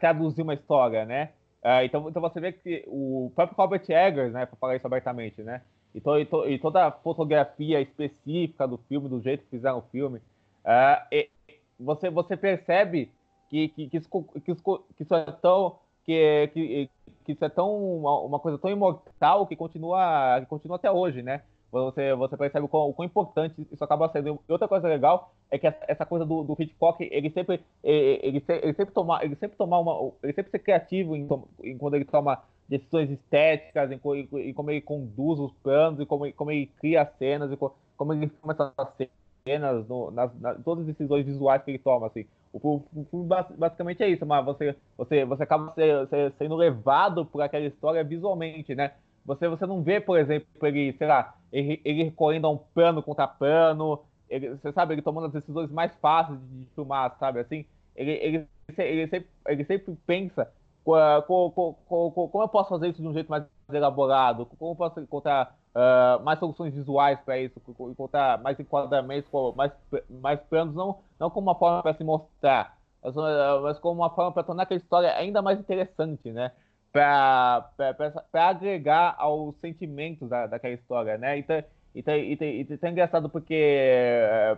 [0.00, 1.30] traduzir uma história, né?
[1.62, 5.42] Uh, então, então você vê que o próprio Robert Eggers, né, para falar isso abertamente,
[5.42, 5.62] né?
[5.94, 9.78] E, to, e, to, e, toda a fotografia específica do filme, do jeito que fizeram
[9.78, 11.28] o filme, uh,
[11.78, 13.10] você, você percebe
[13.48, 14.08] que, que, que, isso,
[14.44, 16.90] que, isso, que isso é tão que, que,
[17.24, 21.42] que isso é tão uma, coisa tão imortal que continua, que continua até hoje, né?
[21.72, 24.38] Você, você percebe o quão, o quão importante isso acaba sendo.
[24.48, 28.44] E outra coisa legal é que essa coisa do, do Hitchcock, ele sempre, ele, ele,
[28.48, 31.26] ele sempre toma, ele sempre toma uma, ele sempre ser criativo em,
[31.64, 36.06] em quando ele toma decisões estéticas, em, em, em, como ele conduz os planos, e
[36.06, 39.08] como, como ele cria as cenas, e como ele forma essas
[39.44, 42.24] cenas, no, nas, nas, todas as decisões visuais que ele toma, assim.
[42.62, 45.74] O, filme basicamente é isso, mas você, você, você acaba
[46.38, 48.92] sendo levado por aquela história visualmente, né?
[49.26, 53.26] Você, você não vê, por exemplo, ele, sei lá, ele, ele a um plano contra
[53.26, 58.12] plano, ele, você sabe, ele tomando as decisões mais fáceis de filmar, sabe, assim, ele,
[58.12, 58.46] ele,
[58.78, 60.48] ele, sempre, ele sempre pensa
[60.84, 65.56] como, como eu posso fazer isso de um jeito mais elaborado, como eu posso encontrar
[65.74, 69.72] uh, mais soluções visuais para isso, encontrar mais enquadramentos, mais,
[70.08, 73.14] mais planos, não, não como uma forma para se mostrar, mas,
[73.62, 76.52] mas como uma forma para tornar aquela história ainda mais interessante, né?
[76.92, 77.70] Para
[78.32, 81.38] agregar aos sentimentos da, daquela história, né?
[81.38, 81.62] Então,
[81.94, 84.56] e, e, e é engraçado porque, é,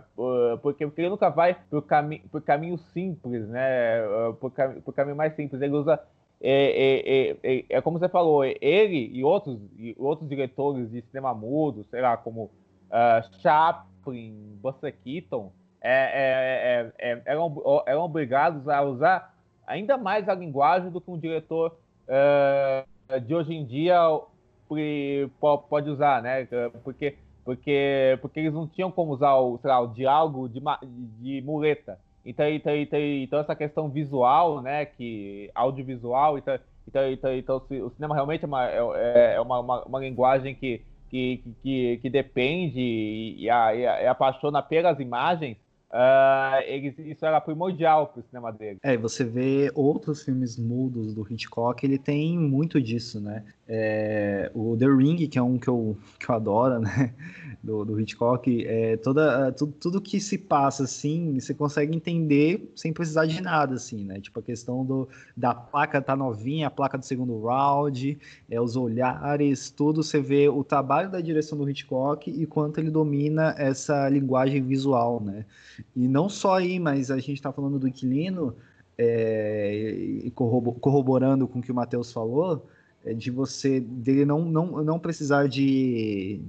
[0.61, 4.01] porque, porque ele nunca vai por, cami por caminho simples, né?
[4.39, 4.51] Por,
[4.83, 5.61] por caminho mais simples.
[5.61, 5.99] Ele usa.
[6.39, 11.01] É, é, é, é, é como você falou, ele e outros, e outros diretores de
[11.01, 16.91] cinema mudo, sei lá, como uh, Chaplin, Buster Keaton, é,
[17.25, 23.33] eram, eram obrigados a usar ainda mais a linguagem do que um diretor uh, de
[23.33, 23.97] hoje em dia
[25.69, 26.45] pode usar, né?
[26.83, 27.15] Porque
[27.47, 30.61] porque, porque eles não tinham como usar o, lá, o diálogo de,
[31.17, 31.97] de muleta.
[32.27, 37.89] Então, então, então, então, essa questão visual, né, que audiovisual, então, então, então, então o
[37.91, 42.81] cinema realmente é uma, é, é uma, uma, uma linguagem que, que, que, que depende
[42.81, 45.55] e, e, a, e, apaixona pelas imagens,
[45.89, 48.77] Uh, eles, isso era primordial para o cinema dele.
[48.83, 53.45] É, você vê outros filmes mudos do Hitchcock, ele tem muito disso, né?
[53.65, 57.13] É, o The Ring, que é um que eu, que eu adoro, né?
[57.63, 62.93] Do, do Hitchcock, é, toda, tudo, tudo que se passa, assim, você consegue entender sem
[62.93, 64.21] precisar de nada, assim, né?
[64.21, 68.17] Tipo, a questão do, da placa tá novinha, a placa do segundo round,
[68.49, 72.91] é, os olhares, tudo, você vê o trabalho da direção do Hitchcock e quanto ele
[72.91, 75.43] domina essa linguagem visual, né?
[75.95, 78.55] E não só aí, mas a gente está falando do inquilino,
[78.97, 79.91] é,
[80.23, 82.67] e corroborando com o que o Matheus falou,
[83.05, 86.41] é de você dele não, não, não precisar de,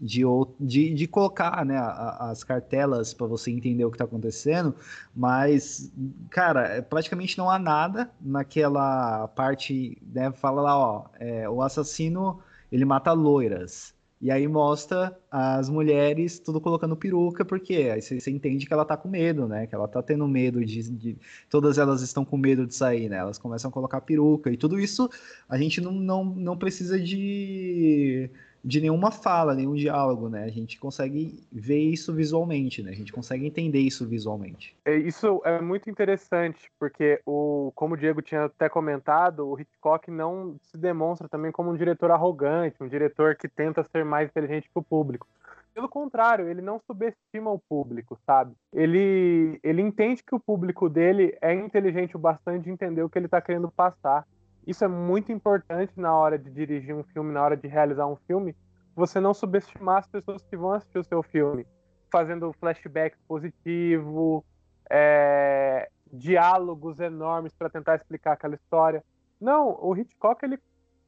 [0.00, 0.22] de,
[0.60, 4.74] de, de colocar né, as cartelas para você entender o que está acontecendo,
[5.14, 5.90] mas,
[6.30, 12.40] cara, é, praticamente não há nada naquela parte, né, fala lá, ó, é, o assassino
[12.70, 13.95] ele mata loiras.
[14.20, 18.96] E aí mostra as mulheres tudo colocando peruca, porque aí você, entende que ela tá
[18.96, 19.66] com medo, né?
[19.66, 21.18] Que ela tá tendo medo de, de,
[21.50, 23.18] Todas elas estão com medo de sair, né?
[23.18, 24.50] Elas começam a colocar peruca.
[24.50, 25.10] E tudo isso
[25.48, 28.30] a gente não, não, não precisa de
[28.66, 30.42] de nenhuma fala, nenhum diálogo, né?
[30.42, 32.90] A gente consegue ver isso visualmente, né?
[32.90, 34.76] A gente consegue entender isso visualmente.
[34.84, 40.10] É, isso é muito interessante, porque o, como o Diego tinha até comentado, o Hitchcock
[40.10, 44.68] não se demonstra também como um diretor arrogante, um diretor que tenta ser mais inteligente
[44.68, 45.28] que o público.
[45.72, 48.52] Pelo contrário, ele não subestima o público, sabe?
[48.72, 53.16] Ele, ele entende que o público dele é inteligente o bastante de entender o que
[53.16, 54.26] ele está querendo passar.
[54.66, 58.16] Isso é muito importante na hora de dirigir um filme, na hora de realizar um
[58.16, 58.56] filme,
[58.94, 61.66] você não subestimar as pessoas que vão assistir o seu filme,
[62.10, 64.44] fazendo flashback positivo,
[64.90, 69.04] é, diálogos enormes para tentar explicar aquela história.
[69.40, 70.58] Não, o Hitchcock, ele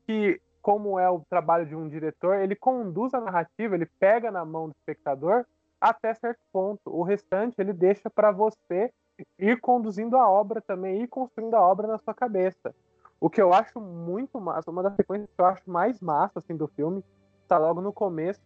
[0.06, 4.44] que como é o trabalho de um diretor, ele conduz a narrativa, ele pega na
[4.44, 5.46] mão do espectador
[5.80, 6.82] até certo ponto.
[6.86, 8.92] O restante ele deixa para você
[9.38, 12.74] ir conduzindo a obra também, ir construindo a obra na sua cabeça.
[13.20, 16.56] O que eu acho muito massa, uma das sequências que eu acho mais massa assim,
[16.56, 17.04] do filme,
[17.48, 18.40] tá logo no começo.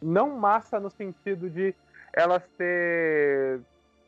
[0.00, 1.74] Não massa no sentido de
[2.12, 3.60] elas ter,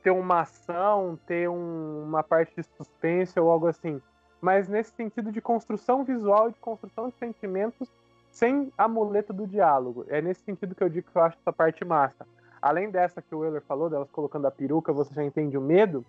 [0.03, 4.01] ter uma ação, ter um, uma parte de suspense ou algo assim.
[4.41, 7.91] Mas nesse sentido de construção visual e de construção de sentimentos
[8.31, 10.05] sem a muleta do diálogo.
[10.09, 12.27] É nesse sentido que eu digo que eu acho essa parte massa.
[12.61, 16.05] Além dessa que o Euler falou, delas colocando a peruca, você já entende o medo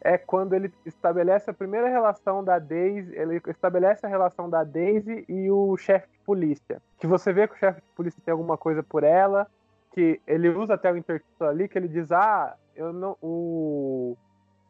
[0.00, 5.24] é quando ele estabelece a primeira relação da Daisy, ele estabelece a relação da Daisy
[5.28, 6.82] e o chefe de polícia.
[6.98, 9.46] Que você vê que o chefe de polícia tem alguma coisa por ela,
[9.92, 14.16] que ele usa até o intertítulo ali, que ele diz, ah, eu não, o,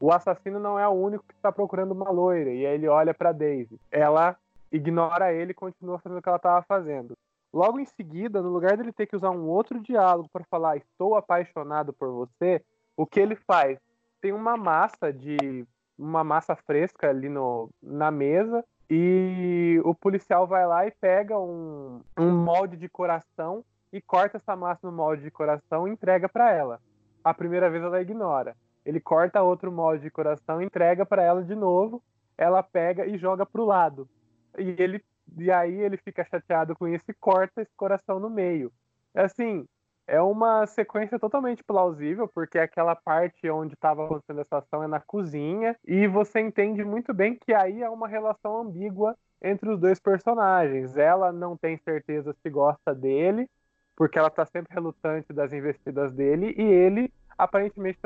[0.01, 2.51] o assassino não é o único que está procurando uma loira.
[2.51, 3.81] E aí ele olha para Daisy.
[3.91, 4.37] Ela
[4.71, 7.17] ignora ele e continua fazendo o que ela estava fazendo.
[7.53, 11.17] Logo em seguida, no lugar dele ter que usar um outro diálogo para falar estou
[11.17, 12.63] apaixonado por você,
[12.97, 13.79] o que ele faz?
[14.21, 15.67] Tem uma massa de
[15.99, 22.03] uma massa fresca ali no, na mesa e o policial vai lá e pega um,
[22.19, 26.53] um molde de coração e corta essa massa no molde de coração e entrega para
[26.53, 26.81] ela.
[27.25, 28.57] A primeira vez ela ignora.
[28.85, 32.03] Ele corta outro molde de coração, entrega para ela de novo.
[32.39, 34.09] Ela pega e joga pro lado.
[34.59, 35.03] E ele
[35.37, 38.73] e aí ele fica chateado com isso e corta esse coração no meio.
[39.15, 39.67] Assim,
[40.07, 45.01] é uma sequência totalmente plausível, porque aquela parte onde estava acontecendo essa ação é na
[45.01, 49.99] cozinha, e você entende muito bem que aí é uma relação ambígua entre os dois
[49.99, 50.97] personagens.
[50.97, 53.49] Ela não tem certeza se gosta dele,
[53.97, 57.99] porque ela está sempre relutante das investidas dele, e ele aparentemente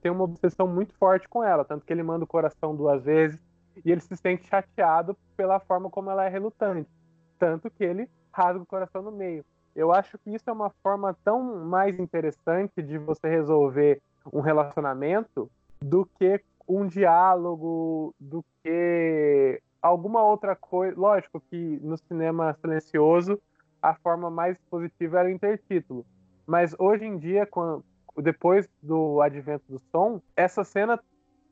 [0.00, 3.42] tem uma obsessão muito forte com ela, tanto que ele manda o coração duas vezes,
[3.84, 6.90] e ele se sente chateado pela forma como ela é relutante,
[7.38, 9.44] tanto que ele rasga o coração no meio.
[9.78, 15.48] Eu acho que isso é uma forma tão mais interessante de você resolver um relacionamento
[15.80, 20.98] do que um diálogo, do que alguma outra coisa.
[20.98, 23.40] Lógico que no cinema silencioso
[23.80, 26.04] a forma mais positiva era o intertítulo.
[26.44, 27.84] Mas hoje em dia, quando,
[28.16, 30.98] depois do advento do som, essa cena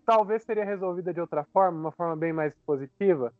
[0.04, 3.32] talvez seria resolvida de outra forma, uma forma bem mais positiva,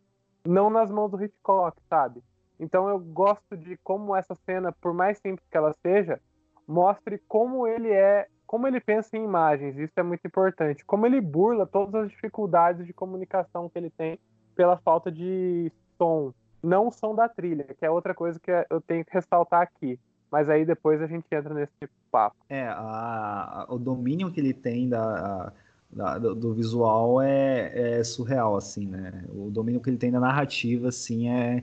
[0.47, 2.23] não nas mãos do Hitchcock, sabe?
[2.59, 6.21] Então eu gosto de como essa cena, por mais simples que ela seja,
[6.67, 9.77] mostre como ele é, como ele pensa em imagens.
[9.77, 10.85] Isso é muito importante.
[10.85, 14.19] Como ele burla todas as dificuldades de comunicação que ele tem
[14.55, 18.81] pela falta de som, não o som da trilha, que é outra coisa que eu
[18.81, 19.99] tenho que ressaltar aqui.
[20.31, 22.37] Mas aí depois a gente entra nesse papo.
[22.49, 25.53] É, a, o domínio que ele tem da,
[25.91, 29.25] da do, do, visual é, é, surreal, assim, né?
[29.29, 31.63] O domínio que ele tem da narrativa, assim, é,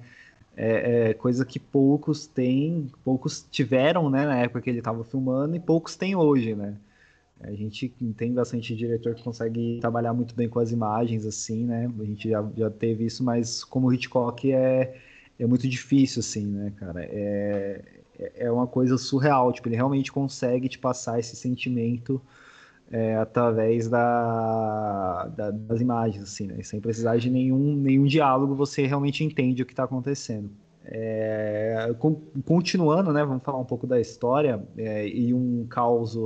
[0.55, 5.55] é, é, coisa que poucos têm, poucos tiveram, né, na época que ele estava filmando
[5.55, 6.75] e poucos têm hoje, né?
[7.41, 11.91] A gente tem bastante diretor que consegue trabalhar muito bem com as imagens, assim, né?
[11.99, 14.95] A gente já, já teve isso, mas como Hitchcock é,
[15.37, 17.03] é muito difícil, assim, né, cara?
[17.03, 17.81] É,
[18.35, 22.21] é uma coisa surreal, tipo, ele realmente consegue te passar esse sentimento
[22.91, 26.61] é, através da, da, das imagens, assim, né?
[26.63, 30.49] Sem precisar de nenhum, nenhum diálogo, você realmente entende o que está acontecendo.
[30.85, 32.15] É, com,
[32.45, 33.23] continuando, né?
[33.23, 36.17] Vamos falar um pouco da história é, e um caos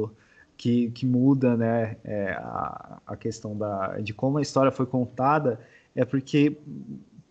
[0.57, 1.97] que, que muda, né?
[2.03, 5.59] É, a, a questão da, de como a história foi contada
[5.95, 6.57] é porque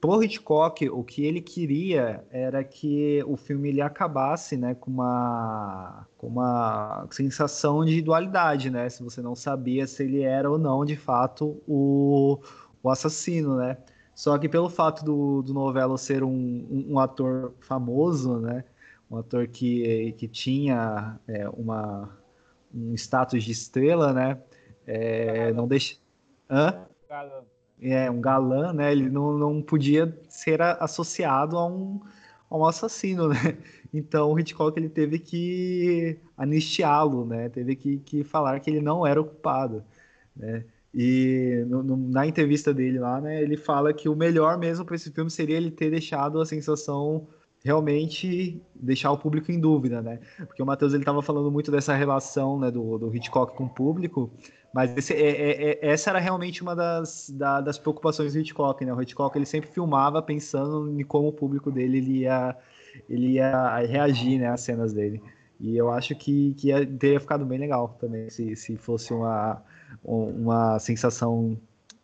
[0.00, 6.06] pro Hitchcock, o que ele queria era que o filme ele acabasse, né, com uma,
[6.16, 10.84] com uma sensação de dualidade, né, se você não sabia se ele era ou não,
[10.84, 12.40] de fato, o,
[12.82, 13.78] o assassino, né.
[14.14, 18.64] Só que pelo fato do, do Novello ser um, um, um ator famoso, né,
[19.10, 22.16] um ator que, que tinha é, uma,
[22.74, 24.40] um status de estrela, né,
[24.86, 25.96] é, não deixa...
[26.48, 26.86] Hã?
[27.80, 28.92] É, um galã, né?
[28.92, 32.00] Ele não, não podia ser associado a um,
[32.50, 33.36] a um assassino, né?
[33.94, 37.48] Então o Hitchcock ele teve que anistiá-lo, né?
[37.48, 39.82] Teve que, que falar que ele não era o culpado,
[40.36, 40.64] né?
[40.92, 44.96] E no, no, na entrevista dele lá, né, ele fala que o melhor mesmo para
[44.96, 47.26] esse filme seria ele ter deixado a sensação
[47.62, 50.20] realmente deixar o público em dúvida, né?
[50.46, 53.68] Porque o Matheus ele estava falando muito dessa relação, né, do, do Hitchcock com o
[53.68, 54.30] público,
[54.76, 58.84] mas esse, é, é, é, essa era realmente uma das, da, das preocupações do Hitchcock,
[58.84, 58.92] né?
[58.92, 62.54] O Hitchcock ele sempre filmava pensando em como o público dele ele ia,
[63.08, 65.22] ele ia reagir né, às cenas dele.
[65.58, 69.62] E eu acho que, que ia, teria ficado bem legal também se, se fosse uma,
[70.04, 71.56] uma sensação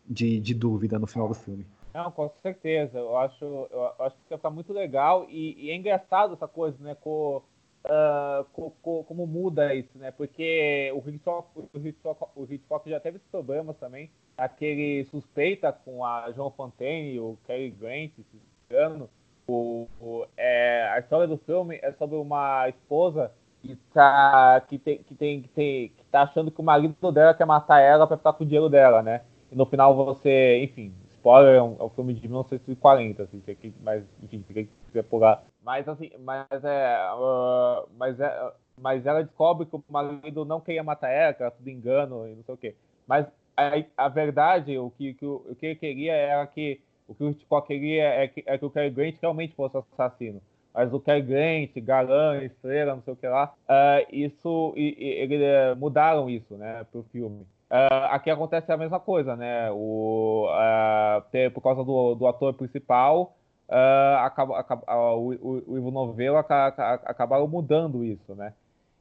[0.08, 1.66] de, de dúvida no final do filme.
[1.92, 2.98] Não, com certeza.
[2.98, 6.82] Eu acho, eu acho que ia ficar muito legal e, e é engraçado essa coisa,
[6.82, 6.96] né?
[6.98, 7.42] Com,
[7.86, 10.10] uh, co, co, como muda isso, né?
[10.10, 14.10] Porque o Hitchcock, o Hitchcock, o já teve esses problemas também.
[14.36, 18.24] Aquele suspeita com a João Fontaine, o Cary Grant, se
[18.70, 19.08] engano.
[19.46, 24.98] O, o, é, a história do filme é sobre uma esposa que tá, que tem,
[25.02, 28.16] que tem, que tem, que tá achando que o marido dela quer matar ela para
[28.16, 29.22] ficar com o dinheiro dela, né?
[29.50, 33.42] E no final você, enfim, spoiler, é um, é um filme de 1940, assim,
[33.82, 39.66] mas, enfim, se quiser pular mas assim, mas é, uh, mas é, mas ela descobre
[39.66, 42.59] que o marido não queria matar ela, que era tudo engano e não sei o
[42.59, 42.75] quê.
[43.07, 47.25] Mas a, a verdade, o que, que, o que ele queria era que o que
[47.25, 50.40] o Hitchcock queria é que, é que o Cary Grant realmente fosse assassino.
[50.72, 55.09] Mas o Cary Grant, galã, estrela, não sei o que lá, uh, isso, e, e,
[55.20, 57.42] ele uh, mudaram isso, né, pro filme.
[57.70, 59.70] Uh, aqui acontece a mesma coisa, né?
[59.70, 63.35] O, uh, ter, por causa do, do ator principal,
[63.72, 68.52] uh, acaba, acaba, uh, o, o, Ivo Novelo acabaram mudando isso, né?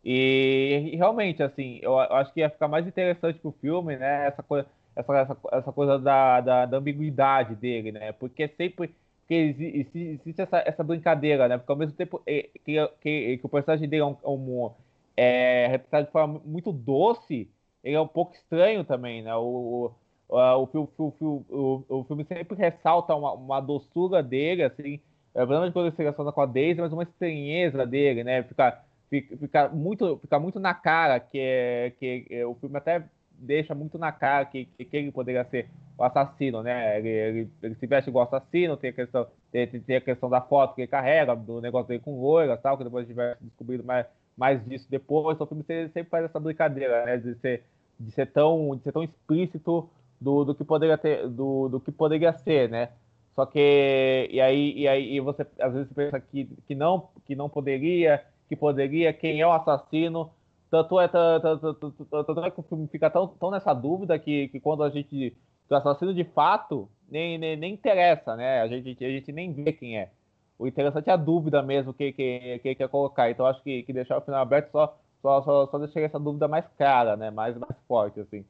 [0.03, 4.27] E, realmente, assim, eu, acho que ia ficar mais interessante pro filme, né?
[4.27, 8.11] Essa coisa, essa, essa, essa coisa da, da, da, ambiguidade dele, né?
[8.13, 8.95] Porque sempre
[9.27, 11.57] que existe, essa, essa brincadeira, né?
[11.57, 14.71] Porque ao mesmo tempo que, que, que o personagem dele é, um, um
[15.15, 17.49] é de forma muito doce,
[17.83, 19.35] ele é um pouco estranho também, né?
[19.35, 19.91] O,
[20.31, 24.97] Uh, o, o, o, o, filme sempre ressalta uma, uma doçura dele, assim,
[25.35, 28.41] é, de quando ele se relaciona com a Daisy, mas uma estranheza dele, né?
[28.43, 33.03] Fica, fica, fica, muito, fica muito na cara que, é, que é, o filme até
[33.37, 35.67] deixa muito na cara que, que, que ele poderia ser
[35.97, 36.97] o assassino, né?
[36.97, 40.39] Ele, ele, ele se veste igual assassino, tem a, questão, tem, tem, a questão da
[40.39, 43.35] foto que ele carrega, do negócio dele com loira tal, que depois a gente vai
[43.41, 44.05] descobrir mais,
[44.37, 45.35] mais disso depois.
[45.35, 47.17] Então o filme sempre faz essa brincadeira, né?
[47.17, 47.63] De ser,
[47.99, 49.89] de ser, tão, de ser tão explícito
[50.21, 52.89] do, do que poderia ter, do, do que poderia ser, né?
[53.35, 57.35] Só que e aí e aí e você às vezes pensa que, que não que
[57.35, 60.31] não poderia, que poderia, quem é o assassino?
[60.69, 64.47] Tanto é, tanto, tanto, tanto é que o filme fica tão, tão nessa dúvida que,
[64.49, 65.35] que quando a gente
[65.69, 68.61] o assassino de fato nem, nem, nem interessa, né?
[68.61, 70.11] A gente, a gente nem vê quem é.
[70.59, 73.29] O interessante é a dúvida mesmo que, que, que colocar.
[73.31, 76.47] Então acho que, que deixar o final aberto só, só, só, só deixaria essa dúvida
[76.47, 77.31] mais clara, né?
[77.31, 78.45] Mais, mais forte, assim.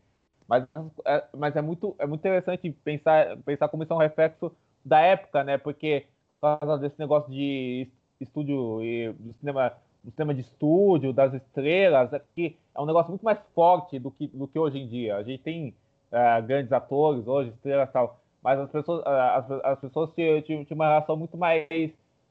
[0.52, 0.68] Mas,
[1.06, 4.52] é, mas é, muito, é muito interessante pensar, pensar como isso é um reflexo
[4.84, 5.58] da época, né?
[5.58, 6.08] Porque
[6.42, 7.88] por causa desse negócio de
[8.20, 9.72] estúdio e do cinema,
[10.04, 14.12] do cinema de estúdio, das estrelas, é que é um negócio muito mais forte do
[14.12, 15.16] que, do que hoje em dia.
[15.16, 15.74] A gente tem
[16.12, 20.42] uh, grandes atores hoje, estrelas e tal, mas as pessoas, uh, as, as pessoas tinham,
[20.42, 21.66] tinham, uma relação muito mais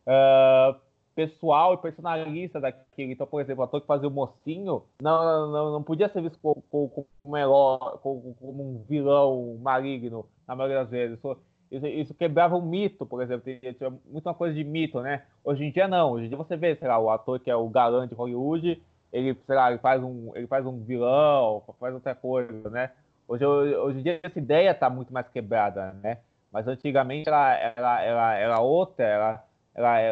[0.07, 0.79] uh,
[1.15, 3.13] pessoal e personalista daquilo.
[3.13, 6.39] Então, por exemplo, o ator que fazia o mocinho não, não, não podia ser visto
[6.41, 11.19] como, como, como, como, um vilão maligno, na maioria das vezes.
[11.19, 11.37] Isso,
[11.71, 13.45] isso, isso quebrava um mito, por exemplo.
[13.45, 15.23] Tinha, muito uma coisa de mito, né?
[15.45, 16.13] Hoje em dia, não.
[16.13, 18.83] Hoje em dia você vê, sei lá, o ator que é o galã de Hollywood,
[19.13, 22.91] ele, sei lá, ele faz um, ele faz um vilão, faz outra coisa, né?
[23.27, 26.19] Hoje, hoje em dia essa ideia está muito mais quebrada, né?
[26.51, 29.45] Mas antigamente ela era, ela, outra, ela
[29.81, 30.11] ela é,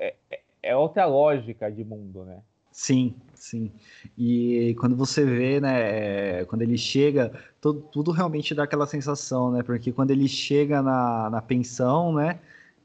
[0.00, 2.38] é, é, é, outra lógica de mundo, né?
[2.70, 3.70] Sim, sim.
[4.16, 9.62] E quando você vê, né, quando ele chega, tudo, tudo, realmente dá aquela sensação, né?
[9.62, 12.40] Porque quando ele chega na, na pensão, né,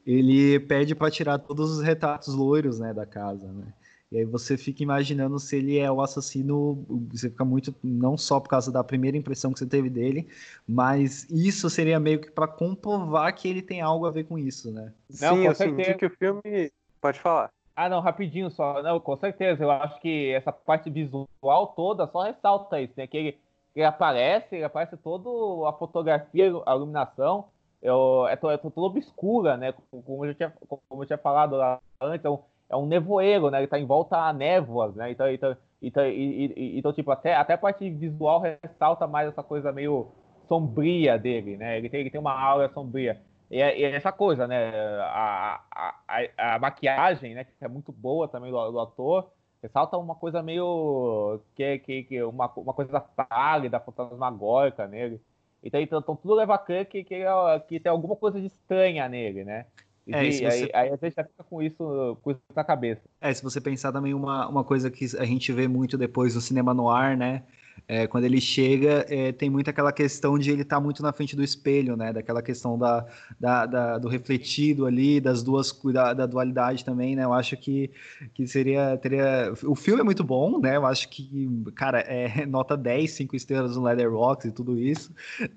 [0.06, 3.72] ele pede para tirar todos os retratos loiros, né, da casa, né?
[4.10, 8.40] E aí você fica imaginando se ele é o assassino, você fica muito, não só
[8.40, 10.26] por causa da primeira impressão que você teve dele,
[10.66, 14.72] mas isso seria meio que para comprovar que ele tem algo a ver com isso,
[14.72, 14.92] né?
[15.20, 15.84] Não, Sim, eu certeza.
[15.84, 16.72] senti que o filme.
[17.00, 17.50] Pode falar.
[17.76, 18.82] Ah, não, rapidinho só.
[18.82, 19.62] Não, com certeza.
[19.62, 21.28] Eu acho que essa parte visual
[21.76, 23.06] toda só ressalta isso, né?
[23.06, 27.44] Que ele, que ele aparece, ele aparece todo a fotografia, a iluminação.
[27.80, 29.72] Eu, é, é, toda obscura, né?
[29.90, 32.18] Como eu, tinha, como eu tinha falado lá antes.
[32.18, 33.58] Então, é um nevoeiro, né?
[33.58, 35.10] Ele tá em volta a névoas, né?
[35.10, 39.42] Então, então, então, e, e, então tipo, até, até a parte visual ressalta mais essa
[39.42, 40.08] coisa meio
[40.48, 41.78] sombria dele, né?
[41.78, 43.20] Ele tem, ele tem uma aura sombria.
[43.50, 44.70] E, é, e é essa coisa, né?
[45.00, 47.44] A, a, a, a, maquiagem, né?
[47.44, 49.30] Que é muito boa também do, do ator,
[49.62, 51.40] ressalta uma coisa meio.
[51.54, 55.20] que, que, que uma, uma coisa pálida, fantasmagórica nele.
[55.62, 57.24] Então, então, então tudo leva a crer que, que,
[57.66, 59.66] que tem alguma coisa de estranha nele, né?
[60.08, 60.44] É, e, você...
[60.46, 63.02] aí, aí, a gente já fica com isso, com isso na cabeça.
[63.20, 66.40] É, se você pensar também uma, uma coisa que a gente vê muito depois no
[66.40, 67.42] cinema no ar, né?
[67.86, 71.12] É, quando ele chega, é, tem muito aquela questão de ele estar tá muito na
[71.12, 72.12] frente do espelho, né?
[72.12, 73.06] Daquela questão da,
[73.38, 77.24] da, da do refletido ali, das duas da, da, dualidade também, né?
[77.24, 77.90] Eu acho que,
[78.34, 80.76] que seria teria o filme é muito bom, né?
[80.76, 85.12] Eu acho que cara é nota 10, 5 estrelas no Letterboxd e tudo isso.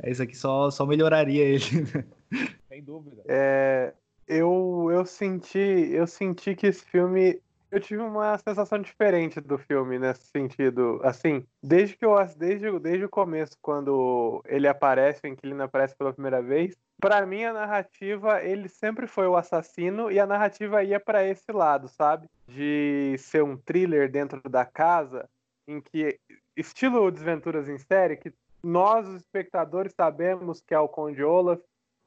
[0.05, 1.63] Isso aqui só só melhoraria ele.
[2.69, 3.23] Sem dúvida.
[3.27, 3.93] É,
[4.32, 5.59] eu, eu senti
[5.91, 10.99] eu senti que esse filme eu tive uma sensação diferente do filme nesse sentido.
[11.03, 16.11] Assim, desde que eu desde, desde o começo, quando ele aparece, o Inquilino aparece pela
[16.11, 20.99] primeira vez, para mim a narrativa ele sempre foi o assassino e a narrativa ia
[20.99, 22.27] para esse lado, sabe?
[22.45, 25.29] De ser um thriller dentro da casa,
[25.65, 26.19] em que
[26.57, 31.61] estilo Desventuras em série, que nós os espectadores sabemos que é o Conde Olaf,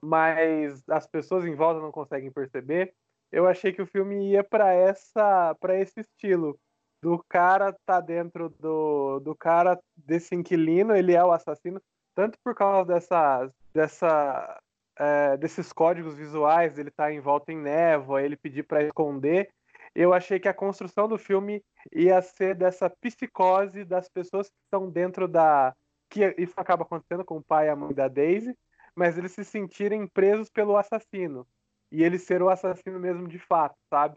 [0.04, 2.94] mas as pessoas em volta não conseguem perceber.
[3.32, 6.58] Eu achei que o filme ia para essa, para esse estilo
[7.02, 11.80] do cara tá dentro do, do cara desse inquilino, ele é o assassino,
[12.14, 14.58] tanto por causa dessas, dessa,
[14.96, 19.50] é, desses códigos visuais, ele tá em volta em névoa, ele pedir para esconder.
[19.94, 24.90] Eu achei que a construção do filme ia ser dessa psicose das pessoas que estão
[24.90, 25.74] dentro da.
[26.08, 28.56] que isso acaba acontecendo com o pai e a mãe da Daisy,
[28.94, 31.46] mas eles se sentirem presos pelo assassino.
[31.90, 34.16] E ele ser o assassino mesmo de fato, sabe?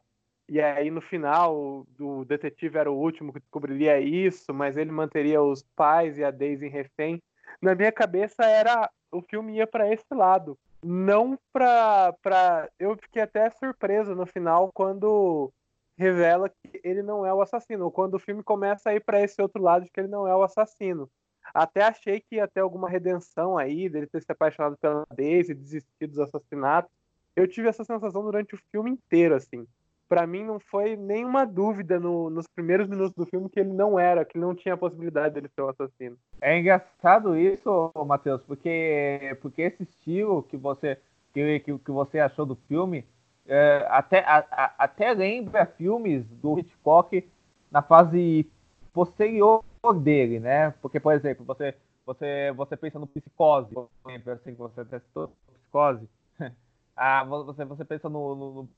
[0.50, 5.42] E aí no final o detetive era o último que descobriria isso, mas ele manteria
[5.42, 7.22] os pais e a Daisy em refém.
[7.62, 13.22] Na minha cabeça era o filme ia para esse lado, não para para eu fiquei
[13.22, 15.52] até surpreso no final quando
[15.98, 19.22] revela que ele não é o assassino, ou quando o filme começa a ir para
[19.22, 21.10] esse outro lado de que ele não é o assassino.
[21.54, 26.08] Até achei que ia ter alguma redenção aí, dele ter se apaixonado pela Daisy, desistir
[26.08, 26.92] dos assassinatos.
[27.36, 29.68] Eu tive essa sensação durante o filme inteiro, assim.
[30.10, 34.00] Para mim não foi nenhuma dúvida no, nos primeiros minutos do filme que ele não
[34.00, 36.18] era, que não tinha a possibilidade dele ser o assassino.
[36.40, 40.98] É engraçado isso, Matheus, porque, porque esse estilo que você,
[41.34, 43.06] que, que você achou do filme
[43.48, 47.28] é, até, a, a, até lembra filmes do Hitchcock
[47.72, 48.50] na fase
[48.92, 49.64] posterior
[49.94, 50.72] dele, né?
[50.82, 51.76] Porque, por exemplo, você,
[52.06, 56.08] você, você pensa no psicose, por exemplo, assim, você testou psicose,
[56.96, 58.70] ah, você, você pensa no, no,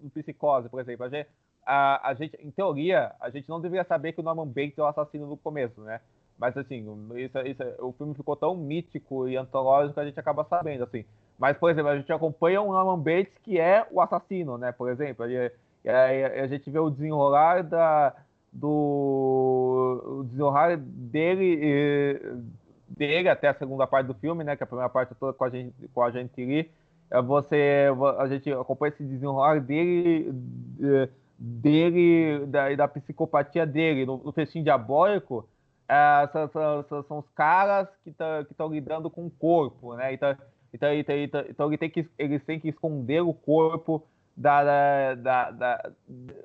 [0.00, 1.28] no, psicose, por exemplo, a gente,
[1.64, 4.82] a, a gente, em teoria, a gente não deveria saber que o Norman Bates é
[4.82, 6.00] o assassino no começo, né?
[6.38, 10.44] Mas assim, isso, isso, o filme ficou tão mítico e antológico que a gente acaba
[10.44, 11.04] sabendo, assim.
[11.36, 14.70] Mas, por exemplo, a gente acompanha o Norman Bates, que é o assassino, né?
[14.72, 18.14] Por exemplo, a, a gente vê o desenrolar da,
[18.52, 22.20] do desenrolar dele,
[22.88, 24.56] dele até a segunda parte do filme, né?
[24.56, 26.70] Que a primeira parte toda com a gente, com a gente ali,
[27.10, 27.86] é você,
[28.18, 30.30] a gente acompanha esse desenrolar dele,
[31.38, 35.48] dele da, da psicopatia dele no, no festim diabólico.
[35.88, 40.12] É, são, são, são, os caras que estão lidando com o corpo, né?
[40.12, 40.36] Então,
[40.72, 44.06] então, então, então, então ele tem que, eles têm que esconder o corpo
[44.38, 45.90] da, da, da,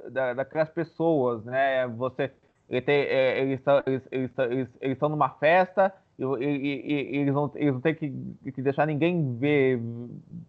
[0.09, 1.87] da, daquelas pessoas, né?
[1.89, 2.31] Você,
[2.67, 7.33] ele tem, é, eles estão eles, eles, eles, eles numa festa e, e, e, eles,
[7.33, 8.11] não, eles não têm que,
[8.51, 9.79] que, deixar ninguém ver,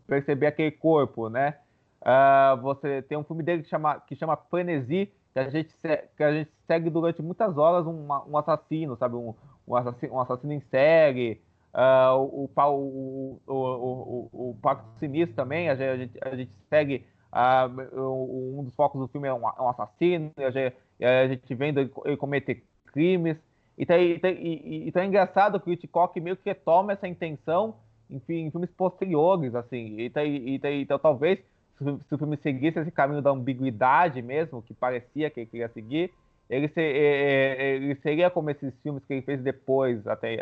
[0.07, 1.57] perceber aquele corpo, né?
[2.01, 5.75] Uh, você tem um filme dele que chama, que chama Frenesi, que a gente,
[6.17, 9.17] que a gente segue durante muitas horas um, um assassino, sabe?
[9.17, 9.35] Um,
[9.69, 11.43] um, assassino, um assassino em série.
[11.75, 17.05] Uh, o, o, o, o, o, Pacto Sinistro também, a gente, a gente segue
[17.37, 22.63] ah, um dos focos do filme é um, um assassino, a gente, vendo ele cometer
[22.87, 23.37] crimes.
[23.77, 27.75] Então, então, então é engraçado que o Hitchcock meio que retoma essa intenção
[28.09, 29.97] em, em filmes posteriores, assim.
[30.01, 31.41] Então, então, então talvez
[31.77, 36.13] se o filme seguisse esse caminho da ambiguidade mesmo, que parecia que ele queria seguir,
[36.49, 40.41] ele, ser, ele seria como esses filmes que ele fez depois, até,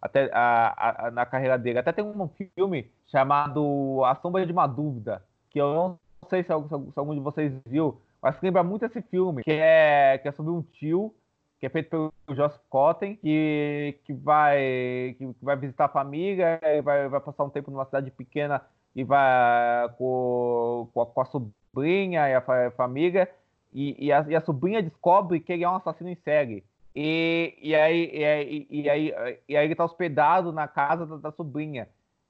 [0.00, 1.80] até a, a, na carreira dele.
[1.80, 5.20] Até tem um filme chamado A Sombra de uma Dúvida,
[5.50, 5.98] que eu não
[6.28, 10.28] sei se, se algum de vocês viu, mas lembra muito esse filme, que é, que
[10.28, 11.14] é sobre um tio,
[11.58, 17.08] que é feito pelo Josh Cotten, que, que, vai, que, vai visitar a família, vai,
[17.08, 18.62] vai passar um tempo numa cidade pequena
[18.94, 23.28] e vai com, com, a, com a sobrinha e a, a família,
[23.72, 26.64] e, e, a, e, a, sobrinha descobre que ele é um assassino em série.
[26.94, 29.14] E, e, aí, e, aí, e, aí,
[29.48, 31.88] e aí ele está hospedado na casa da, da sobrinha.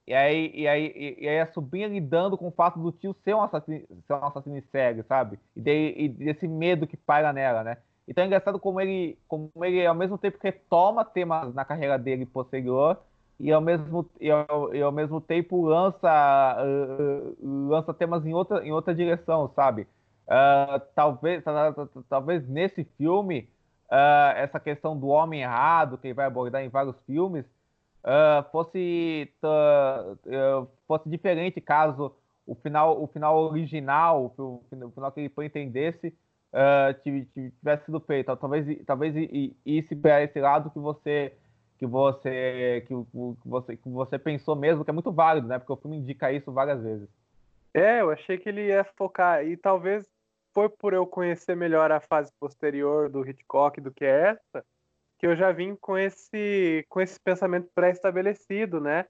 [0.09, 3.35] E aí, e, aí, e aí a sobrinha lidando com o fato do tio ser
[3.35, 5.39] um assassino, ser um assassino em série, sabe?
[5.55, 7.77] E, de, e desse medo que paira nela, né?
[8.09, 12.25] Então é engraçado como ele, como ele ao mesmo tempo retoma temas na carreira dele
[12.25, 12.99] posterior
[13.39, 18.67] e ao mesmo, e ao, e ao mesmo tempo lança, uh, lança temas em outra,
[18.67, 19.83] em outra direção, sabe?
[20.27, 21.45] Uh, talvez,
[22.09, 23.47] talvez nesse filme,
[23.93, 27.45] uh, essa questão do homem errado, que ele vai abordar em vários filmes,
[28.05, 32.15] uh, fosse, uh, fosse diferente caso
[32.47, 34.63] o final, o final original, o,
[34.95, 36.09] final que ele pretendesse,
[36.53, 38.35] uh, tivesse sido feito.
[38.37, 39.15] Talvez, talvez
[39.67, 41.33] isso para esse lado que você
[41.79, 42.95] que você que,
[43.45, 45.59] você que você pensou mesmo que é muito válido, né?
[45.59, 47.09] Porque o filme indica isso várias vezes.
[47.73, 50.05] É, eu achei que ele ia focar e talvez
[50.55, 54.65] foi por eu conhecer melhor a fase posterior do Hitchcock do que essa,
[55.19, 59.05] que eu já vim com esse, com esse pensamento pré-estabelecido, né?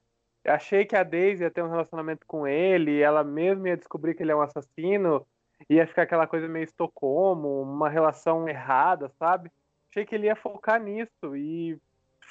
[0.45, 4.23] Achei que a Daisy ia ter um relacionamento com ele, ela mesma ia descobrir que
[4.23, 5.25] ele é um assassino,
[5.69, 9.51] ia ficar aquela coisa meio Estocolmo, uma relação errada, sabe?
[9.91, 11.77] Achei que ele ia focar nisso e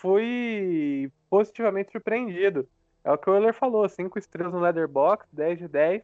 [0.01, 2.69] fui positivamente surpreendido.
[3.05, 6.03] É o que o Euler falou, cinco estrelas no Leatherbox, 10 de 10.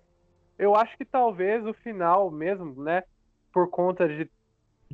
[0.59, 3.03] Eu acho que talvez o final mesmo, né,
[3.53, 4.31] por conta de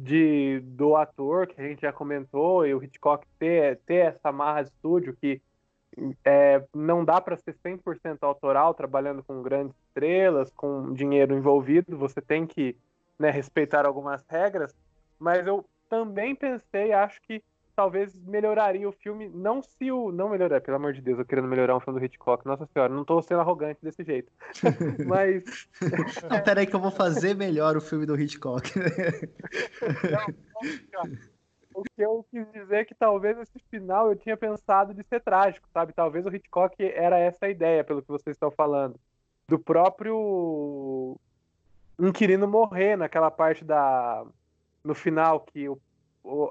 [0.02, 4.62] de, do ator, que a gente já comentou, e o Hitchcock ter, ter essa marra
[4.62, 5.40] de estúdio que
[6.24, 12.20] é, não dá para ser 100% autoral, trabalhando com grandes estrelas, com dinheiro envolvido, você
[12.20, 12.76] tem que
[13.18, 14.74] né, respeitar algumas regras,
[15.18, 17.42] mas eu também pensei, acho que
[17.80, 20.12] talvez melhoraria o filme, não se o.
[20.12, 22.44] Não melhorar, pelo amor de Deus, eu querendo melhorar um filme do Hitchcock.
[22.44, 24.30] Nossa senhora, não tô sendo arrogante desse jeito.
[25.08, 25.42] Mas.
[26.30, 28.70] Não, peraí que eu vou fazer melhor o filme do Hitchcock.
[30.92, 31.10] não,
[31.74, 35.22] o que eu quis dizer é que talvez esse final eu tinha pensado de ser
[35.22, 35.94] trágico, sabe?
[35.94, 39.00] Talvez o Hitchcock era essa a ideia, pelo que vocês estão falando.
[39.48, 41.18] Do próprio
[41.98, 44.22] inquilino morrer naquela parte da.
[44.84, 45.80] No final, que o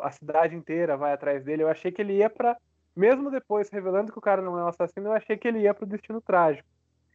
[0.01, 1.63] a cidade inteira vai atrás dele.
[1.63, 2.57] Eu achei que ele ia para
[2.95, 5.73] mesmo depois revelando que o cara não é um assassino, eu achei que ele ia
[5.73, 6.67] para o destino trágico.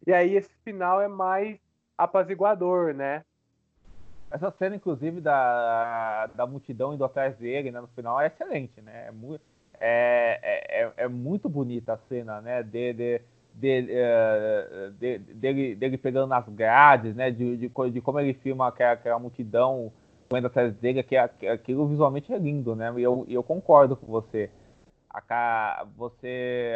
[0.07, 1.59] E aí esse final é mais
[1.97, 3.23] apaziguador, né?
[4.31, 9.09] Essa cena, inclusive, da, da multidão indo atrás dele, né, no final, é excelente, né?
[9.09, 9.43] É muito,
[9.79, 12.63] é, é, é, é muito bonita a cena, né?
[12.63, 13.21] De, de,
[13.55, 17.31] de, é, de, dele, dele pegando nas grades, né?
[17.31, 19.93] De, de, de como ele filma aquela, aquela multidão
[20.35, 22.93] correndo atrás dele, que aquilo visualmente é lindo, né?
[22.97, 24.51] E eu, eu concordo com você.
[25.97, 26.75] você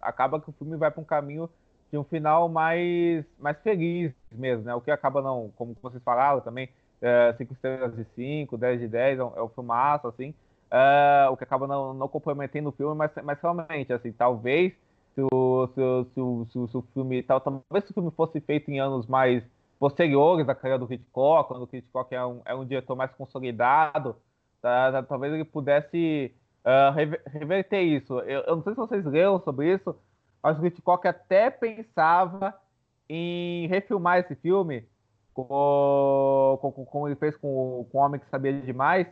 [0.00, 1.50] acaba que o filme vai para um caminho
[1.90, 4.74] de um final mais, mais feliz mesmo, né?
[4.74, 6.72] O que acaba não, como vocês falaram também, 5
[7.02, 10.32] é, estrelas de 5, 10 de 10, é um, é um filmaço, assim,
[10.70, 14.72] é, o que acaba não, não comprometendo o filme, mas, mas realmente, assim, talvez
[15.16, 15.80] se o, se,
[16.14, 19.42] se, se, se o filme, tal, talvez se o filme fosse feito em anos mais
[19.80, 24.14] posteriores à carreira do Hitchcock, quando o Hitchcock é um, é um diretor mais consolidado,
[24.60, 26.92] tá, tá, talvez ele pudesse uh,
[27.30, 28.18] reverter isso.
[28.20, 29.96] Eu, eu, não sei se vocês leram sobre isso,
[30.42, 32.54] mas o Hitchcock até pensava
[33.08, 34.86] em refilmar esse filme,
[35.32, 39.06] como, ele fez com, com o Homem que Sabia Demais,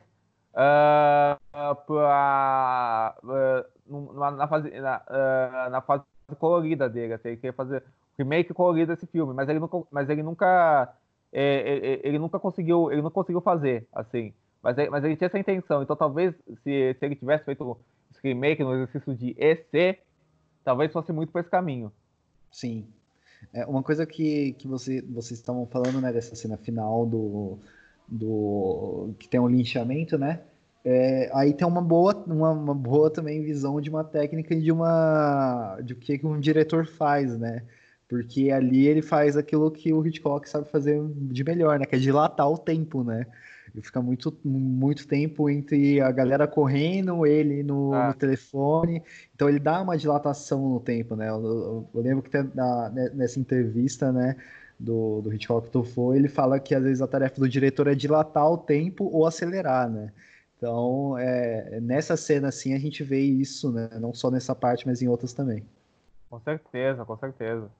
[0.52, 6.04] uh, pra, uh, na, na, fase, na, na fase
[6.38, 7.14] colorida dele.
[7.14, 7.82] Assim, ele queria fazer
[8.18, 10.94] remake colorido desse filme, mas ele nunca, mas ele nunca,
[11.32, 14.32] é, é, é, ele nunca conseguiu, ele não conseguiu fazer, assim.
[14.62, 15.82] Mas, mas ele tinha essa intenção.
[15.82, 17.78] Então talvez se, se ele tivesse feito
[18.10, 20.00] esse remake no exercício de EC,
[20.64, 21.92] talvez fosse muito para esse caminho.
[22.50, 22.86] Sim.
[23.52, 27.58] É, uma coisa que, que você, vocês estavam falando, né, dessa cena final do,
[28.08, 30.40] do que tem um linchamento, né?
[30.84, 34.72] É, aí tem uma boa, uma, uma, boa também visão de uma técnica e de
[34.72, 37.62] uma de o que um diretor faz, né?
[38.09, 41.84] Porque ali ele faz aquilo que o Hitchcock sabe fazer de melhor, né?
[41.84, 43.26] Que é dilatar o tempo, né?
[43.74, 48.09] E fica muito, muito tempo entre a galera correndo, ele no, ah.
[48.09, 49.02] no telefone.
[49.34, 51.28] Então ele dá uma dilatação no tempo, né?
[51.28, 54.36] Eu, eu, lembro que na, nessa entrevista, né?
[54.80, 58.48] Do, do Hitchcock Tofo, ele fala que às vezes a tarefa do diretor é dilatar
[58.48, 60.12] o tempo ou acelerar, né?
[60.56, 63.88] Então, é, nessa cena, assim, a gente vê isso, né?
[64.00, 65.64] Não só nessa parte, mas em outras também.
[66.30, 67.70] Com certeza, com certeza.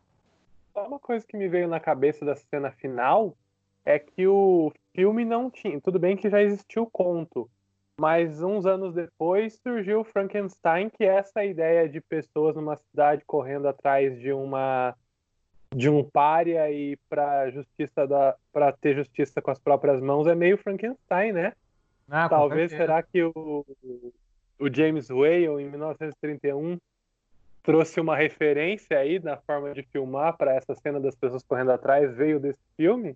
[0.87, 3.37] Uma coisa que me veio na cabeça da cena final
[3.85, 5.81] é que o filme não tinha.
[5.81, 7.51] Tudo bem que já existiu o conto,
[7.99, 13.67] mas uns anos depois surgiu Frankenstein, que é essa ideia de pessoas numa cidade correndo
[13.67, 14.95] atrás de uma
[15.75, 20.35] de um pária e para justiça da para ter justiça com as próprias mãos é
[20.35, 21.53] meio Frankenstein, né?
[22.09, 23.67] Ah, Talvez será que o,
[24.59, 26.79] o James Whale em 1931
[27.69, 32.17] trouxe uma referência aí na forma de filmar para essa cena das pessoas correndo atrás,
[32.17, 33.15] veio desse filme?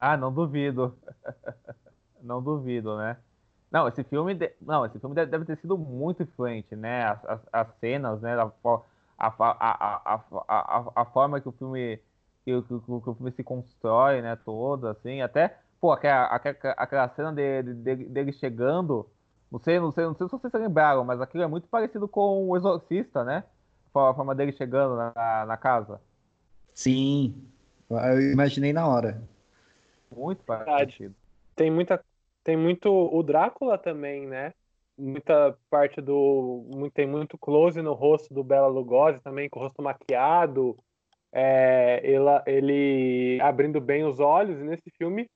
[0.00, 0.96] Ah, não duvido.
[2.22, 3.18] não duvido, né?
[3.70, 4.50] Não, esse filme, de...
[4.62, 7.04] não, esse filme deve ter sido muito influente, né?
[7.04, 8.32] As, as, as cenas, né?
[8.32, 8.50] A,
[9.18, 12.00] a, a, a, a, forma que o filme
[12.46, 14.36] que, que, que, o filme se constrói, né?
[14.36, 19.06] Todo, assim, até pô, aquela, aquela, aquela cena dele, dele, dele chegando
[19.50, 22.06] não sei, não sei, não sei se vocês se lembraram, mas aquilo é muito parecido
[22.06, 23.44] com o Exorcista, né?
[23.92, 26.00] A forma dele chegando na, na casa.
[26.72, 27.34] Sim,
[27.90, 29.20] eu imaginei na hora.
[30.14, 31.14] Muito parecido.
[31.56, 32.02] Tem muita,
[32.44, 34.54] tem muito o Drácula também, né?
[34.96, 39.82] Muita parte do, tem muito close no rosto do Bela Lugosi também, com o rosto
[39.82, 40.76] maquiado,
[41.32, 44.60] é, ela, ele abrindo bem os olhos.
[44.60, 45.28] E nesse filme,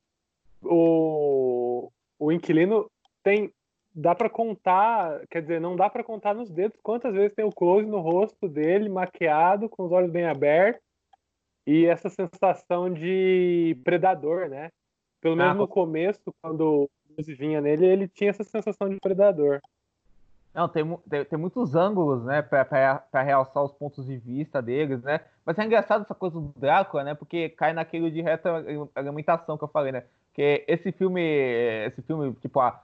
[0.63, 2.91] o, o inquilino
[3.23, 3.53] tem
[3.95, 7.53] dá para contar, quer dizer, não dá para contar nos dedos quantas vezes tem o
[7.53, 10.83] close no rosto dele, maquiado, com os olhos bem abertos,
[11.67, 14.71] e essa sensação de predador, né?
[15.21, 18.99] Pelo menos ah, no começo, quando o close vinha nele, ele tinha essa sensação de
[19.01, 19.61] predador.
[20.53, 25.21] Não, tem, tem, tem muitos ângulos, né, para realçar os pontos de vista deles, né?
[25.45, 27.15] Mas é engraçado essa coisa do Drácula, né?
[27.15, 30.05] Porque cai naquilo de retroalimentação que eu falei, né?
[30.33, 31.23] Que esse filme,
[31.87, 32.81] esse filme, tipo, a,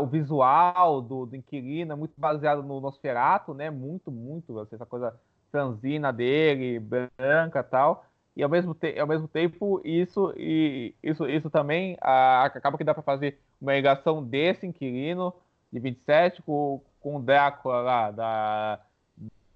[0.00, 3.70] o visual do, do inquilino é muito baseado no Nosferatu, né?
[3.70, 5.14] Muito, muito, assim, essa coisa
[5.50, 8.04] franzina dele, branca tal.
[8.36, 12.94] E ao mesmo, te, ao mesmo tempo, isso, e, isso, isso também acaba que dá
[12.94, 15.34] para fazer uma ligação desse inquilino
[15.72, 18.80] de 27 com, com o Drácula lá, da,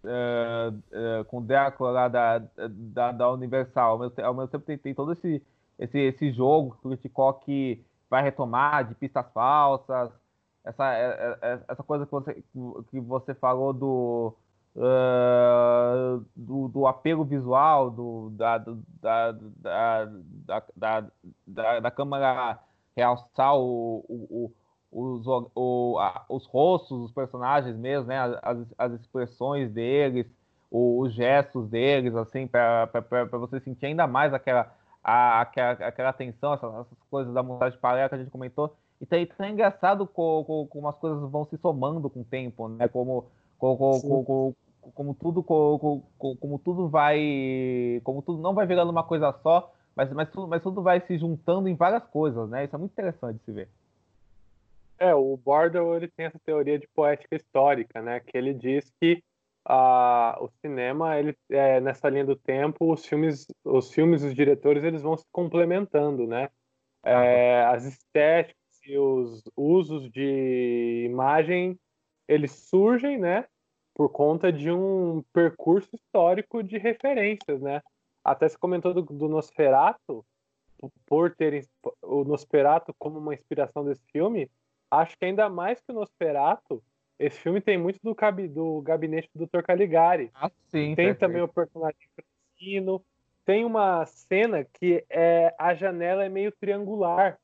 [0.05, 2.39] uh, uh, com o Drácula lá da,
[2.69, 3.93] da, da Universal.
[3.93, 5.41] Ao mesmo, ao mesmo tempo tem, tem todo esse,
[5.79, 10.11] esse, esse jogo que o Hitchcock vai retomar de pistas falsas,
[10.63, 12.45] essa, é, é, é, essa coisa que você,
[12.91, 14.35] que você falou do,
[14.77, 20.13] uh, do, do, apelo visual, do, da, da, da,
[20.77, 21.05] da,
[21.47, 22.59] da, da câmera
[22.95, 24.53] realçar o, o,
[24.93, 28.19] os, o, a, os rostos dos personagens mesmo, né?
[28.43, 30.27] as, as expressões deles,
[30.71, 32.91] os gestos deles, assim, para
[33.33, 34.71] você sentir ainda mais aquela
[35.03, 38.75] a, aquela, aquela tensão, essas, essas, coisas da montagem paralela que a gente comentou.
[39.01, 42.87] Então, então é engraçado como, como as coisas vão se somando com o tempo, né?
[42.89, 43.27] Como,
[43.59, 44.57] como, como,
[44.95, 48.01] como, tudo, como, como tudo vai.
[48.05, 51.19] Como tudo não vai virando uma coisa só, mas, mas, tudo, mas tudo vai se
[51.19, 52.65] juntando em várias coisas, né?
[52.65, 53.69] Isso é muito interessante de se ver.
[54.99, 58.21] É, o Bordel ele tem essa teoria de poética histórica, né?
[58.21, 59.21] Que ele diz que
[59.65, 64.83] a, o cinema, ele, é, nessa linha do tempo, os filmes, os filmes, os diretores,
[64.83, 66.51] eles vão se complementando, né?
[67.05, 68.57] É, as estéticas
[68.87, 71.79] e os usos de imagem,
[72.29, 73.47] eles surgem, né?
[73.95, 77.83] Por conta de um percurso histórico de referências, né?
[78.25, 80.25] Até se comentou do, do Nosferatu,
[81.07, 81.69] por ter
[82.03, 84.51] o Nosferatu como uma inspiração desse filme,
[84.91, 86.83] acho que ainda mais que o Nosferatu,
[87.19, 88.15] esse filme tem muito do,
[88.49, 89.63] do gabinete do Dr.
[89.63, 90.31] Caligari.
[90.35, 90.95] Ah, sim.
[90.95, 93.03] Tem também o personagem Francino.
[93.45, 97.39] Tem uma cena que é a janela é meio triangular,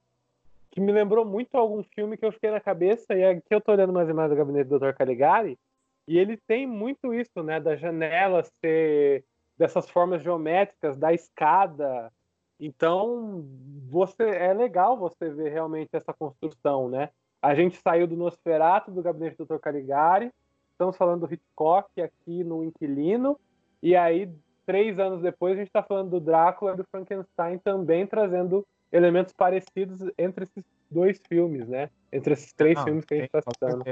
[0.71, 3.73] que me lembrou muito algum filme que eu fiquei na cabeça, e aqui eu tô
[3.73, 4.93] olhando mais imagens do gabinete do Dr.
[4.93, 5.59] Caligari,
[6.07, 9.25] e ele tem muito isso, né, da janela ser
[9.59, 12.13] dessas formas geométricas, da escada.
[12.61, 13.45] Então,
[13.91, 17.11] você é legal você ver realmente essa construção, né?
[17.41, 19.59] A gente saiu do Nosferatu, do gabinete do Dr.
[19.59, 20.33] Caligari,
[20.73, 23.39] estamos falando do Hitchcock aqui no Inquilino,
[23.83, 24.29] e aí,
[24.67, 29.33] três anos depois, a gente está falando do Drácula e do Frankenstein também trazendo elementos
[29.33, 31.91] parecidos entre esses dois filmes, né?
[32.13, 33.85] Entre esses três não, filmes que a gente está citando.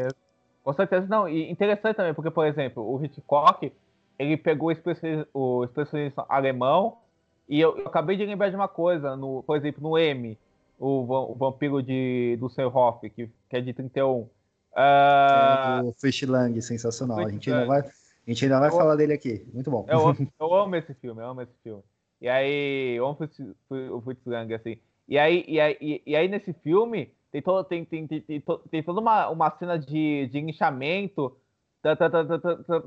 [0.65, 1.29] Com certeza, não.
[1.29, 3.73] E interessante também, porque, por exemplo, o Hitchcock,
[4.19, 6.99] ele pegou o especialista, o especialista alemão,
[7.49, 10.37] e eu, eu, acabei de lembrar de uma coisa, no, por exemplo, no M,
[10.79, 14.21] o, o vampiro de, do Sehoff, que, que é de 31.
[14.21, 14.31] Uh...
[14.77, 17.19] É, o Fish Lang, sensacional.
[17.19, 17.91] a gente ainda vai, a
[18.27, 19.47] gente ainda vai eu, falar dele aqui.
[19.53, 19.87] Muito bom.
[19.89, 21.83] Eu, eu, amo esse filme, eu amo esse filme.
[22.21, 23.19] E aí, eu amo
[23.71, 24.79] o Fritz Lang, assim.
[25.09, 28.83] E aí, e aí, e aí nesse filme, tem, todo, tem, tem, tem, tem, tem
[28.83, 31.37] toda uma, uma cena de, de linchamento.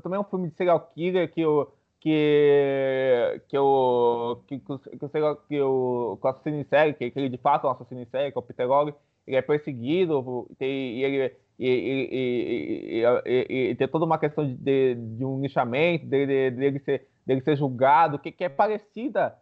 [0.02, 5.08] Também é um filme de serial killer que o que que o que, que, que,
[5.08, 8.06] que o, que o assassino em série, que, ele de fato é um assassino em
[8.06, 8.94] série, que é o Peter Lorre,
[9.26, 15.24] ele é perseguido e ele e, e, e, e, tem toda uma questão de, de,
[15.26, 19.36] um nichamento, dele, dele, ser, dele ser julgado, que, que é parecida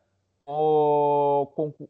[0.45, 1.89] com, com,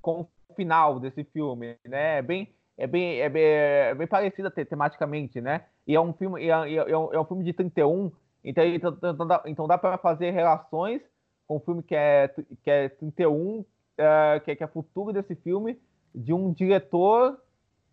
[0.00, 2.18] com o final desse filme, né?
[2.18, 5.64] É bem, é bem, é bem, é bem parecida tematicamente, né?
[5.86, 8.10] E é um filme, é, é, um, é um filme de 31,
[8.44, 11.00] então, então, então dá, então dá para fazer relações
[11.46, 12.28] com o filme que é,
[12.62, 13.64] que é 31,
[13.96, 15.78] é, que, é, que é futuro desse filme,
[16.14, 17.38] de um diretor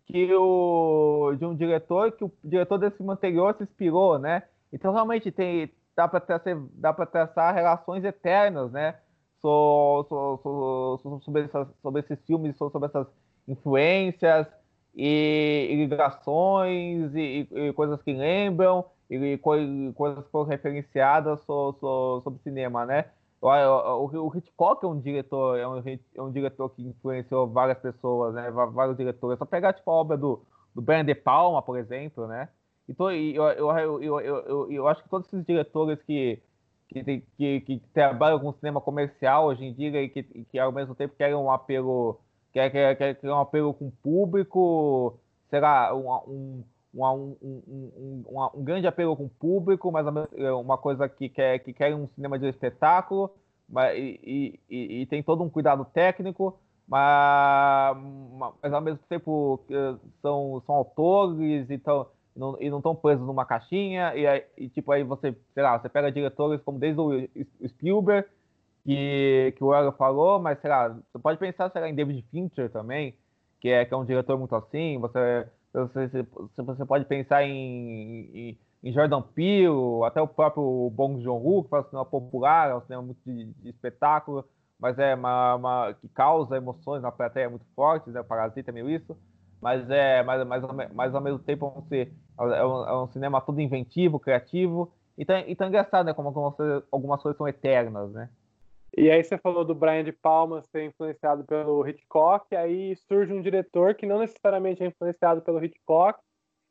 [0.06, 4.42] que o de um diretor que o diretor desse filme anterior se inspirou, né?
[4.72, 8.96] Então realmente tem dá para traçar dá para traçar relações eternas, né?
[9.40, 13.06] So, so, so, sobre, essas, sobre esses filmes, sobre essas
[13.48, 14.46] influências
[14.94, 23.06] e, e ligações e, e, coisas que lembram e, coisas foram referenciadas sobre cinema, né?
[23.42, 28.50] O, Hitchcock é um diretor, é um, é um diretor que influenciou várias pessoas, né?
[28.50, 29.38] Vários diretores.
[29.38, 30.42] Só pegar tipo a obra do,
[30.74, 32.48] do Brian De Palma, por exemplo, né?
[32.88, 36.42] Então, eu, eu, eu, eu, eu, acho que todos esses diretores que,
[36.88, 40.94] que, que, que trabalham com cinema comercial hoje em dia e que, que ao mesmo
[40.94, 42.20] tempo querem um apelo,
[42.52, 48.64] querem, querem, querem um apelo com o público, será um, um um, um, um, um,
[48.64, 52.38] grande apelo com o público, mas é uma coisa que quer, que quer um cinema
[52.38, 53.30] de espetáculo,
[53.68, 57.96] mas, e, e, e tem todo um cuidado técnico, mas,
[58.60, 59.64] mas ao mesmo tempo
[60.20, 64.90] são, são autores e, tão, não, e não estão presos numa caixinha, e, e, tipo
[64.90, 67.28] aí você, sei lá, você pega diretores como desde o
[67.68, 68.28] Spielberg,
[68.84, 72.24] que, que o Aaron falou, mas sei lá, você pode pensar, sei lá, em David
[72.30, 73.14] Fincher também,
[73.60, 78.58] que é, que é um diretor muito assim, você você, você pode pensar em, em,
[78.82, 83.02] em, Jordan Peele, até o próprio Bong Joon-ho, que faz cinema popular, é um cinema
[83.02, 84.44] muito de, de espetáculo,
[84.78, 88.22] mas é uma, uma, que causa emoções na plateia muito fortes, né?
[88.22, 89.16] Parasita é meio isso,
[89.60, 93.40] mas é mas, mas, mas ao mesmo tempo vamos ser, é, um, é um cinema
[93.40, 96.14] todo inventivo, criativo, então, então é engraçado, né?
[96.14, 98.30] Como algumas, algumas coisas são eternas, né?
[98.96, 103.40] E aí você falou do Brian de Palma ser influenciado pelo Hitchcock, aí surge um
[103.40, 106.18] diretor que não necessariamente é influenciado pelo Hitchcock,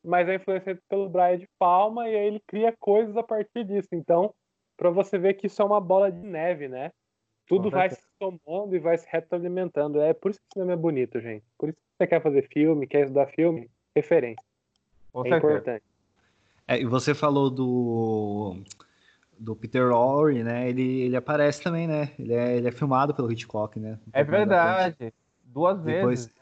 [0.04, 3.90] mas é influenciado pelo Brian de Palma, e aí ele cria coisas a partir disso.
[3.94, 4.34] Então,
[4.78, 6.92] para você ver que isso é uma bola de neve, né?
[7.48, 10.00] Tudo vai se somando e vai se retroalimentando.
[10.00, 11.44] É por isso que o cinema é bonito, gente.
[11.58, 14.44] Por isso que você quer fazer filme, quer estudar filme, referência.
[15.12, 15.54] Com é certeza.
[15.54, 15.84] importante.
[16.68, 18.58] É, e você falou do
[19.40, 20.70] do Peter Lorre, né?
[20.70, 22.12] Ele, ele aparece também, né?
[22.20, 23.98] Ele é, ele é filmado pelo Hitchcock, né?
[24.12, 25.14] é verdade.
[25.46, 26.40] Duas depois, vezes.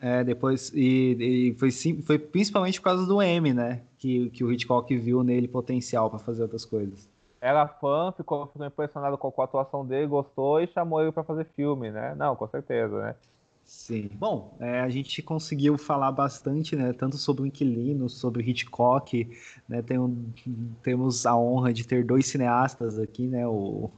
[0.00, 0.72] É, depois.
[0.74, 1.16] E,
[1.50, 3.82] e foi, sim, foi principalmente por causa do M, né?
[3.98, 7.08] Que, que o Hitchcock viu nele potencial para fazer outras coisas.
[7.40, 11.46] Era fã, ficou, ficou impressionado com a atuação dele, gostou e chamou ele para fazer
[11.54, 12.14] filme, né?
[12.16, 13.14] Não, com certeza, né?
[13.66, 14.10] Sim.
[14.14, 16.92] Bom, é, a gente conseguiu falar bastante, né?
[16.92, 19.28] Tanto sobre o Inquilino, sobre Hitchcock,
[19.66, 19.80] né?
[19.82, 20.32] Tem um,
[20.82, 23.46] temos a honra de ter dois cineastas aqui, né?
[23.46, 23.90] O,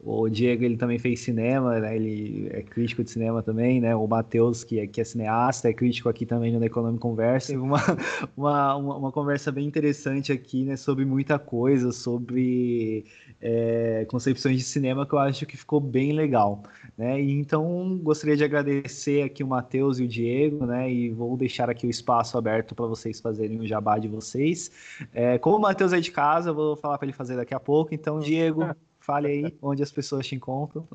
[0.00, 1.96] o Diego, ele também fez cinema, né?
[1.96, 3.96] Ele é crítico de cinema também, né?
[3.96, 7.58] O Matheus, que é, que é cineasta, é crítico aqui também no Economic Conversa.
[7.58, 7.80] Uma,
[8.36, 10.76] uma, uma, uma conversa bem interessante aqui, né?
[10.76, 13.06] Sobre muita coisa, sobre
[13.40, 16.62] é, concepções de cinema que eu acho que ficou bem legal,
[16.96, 17.20] né?
[17.20, 20.90] E então, gostaria de agradecer aqui o Matheus e o Diego, né?
[20.90, 24.70] E vou deixar aqui o espaço aberto para vocês fazerem o jabá de vocês.
[25.12, 27.60] É, como o Matheus é de casa, eu vou falar para ele fazer daqui a
[27.60, 27.94] pouco.
[27.94, 28.62] Então, Diego,
[29.00, 30.86] fale aí onde as pessoas te encontram.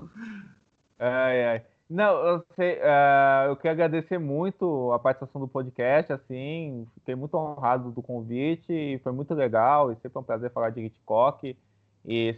[0.97, 1.62] Ai, ai.
[1.89, 7.36] Não, eu, sei, uh, eu quero agradecer muito a participação do podcast, assim, fiquei muito
[7.36, 11.58] honrado do convite, foi muito legal, e sempre é um prazer falar de Hitchcock,
[12.06, 12.34] e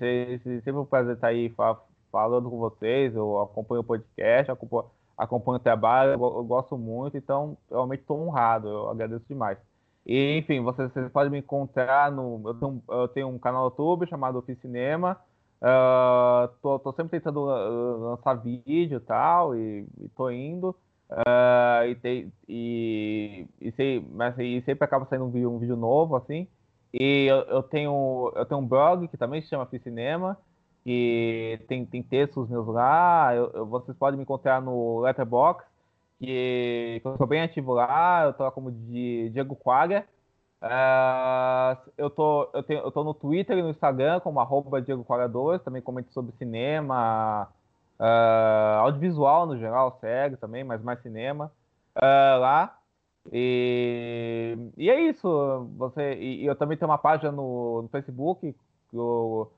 [0.64, 1.50] sempre é um prazer estar aí
[2.12, 4.86] falando com vocês, eu acompanho o podcast, acompanho,
[5.18, 9.58] acompanho o trabalho, eu, gosto muito, então realmente estou honrado, eu agradeço demais.
[10.06, 12.42] E, enfim, vocês, vocês podem me encontrar no.
[12.46, 15.18] Eu tenho, eu tenho um canal no YouTube chamado Oficinema.
[15.62, 20.76] Uh, tô, tô sempre tentando lançar vídeo tal, e tal, e tô indo.
[21.12, 26.16] Uh, e, e, e, sei, mas, e sempre acaba saindo um vídeo, um vídeo novo,
[26.16, 26.48] assim.
[26.94, 30.38] E eu, eu, tenho, eu tenho um blog que também se chama Oficinema
[30.84, 33.34] que tem, tem textos meus lá.
[33.36, 35.68] Eu, eu, vocês podem me encontrar no Letterboxd,
[36.20, 38.26] que, que eu sou bem ativo lá.
[38.26, 40.06] Eu tô lá como de Diego Quaga.
[40.62, 45.04] Uh, eu, tô, eu, tenho, eu tô no Twitter e no Instagram como arroba Diego
[45.04, 47.50] Quaga 2, também comento sobre cinema,
[48.00, 51.52] uh, audiovisual no geral, série também, mas mais cinema
[51.98, 52.78] uh, lá.
[53.32, 55.68] E, e é isso.
[55.78, 58.56] Você, e, e eu também tenho uma página no, no Facebook
[58.90, 59.52] que eu,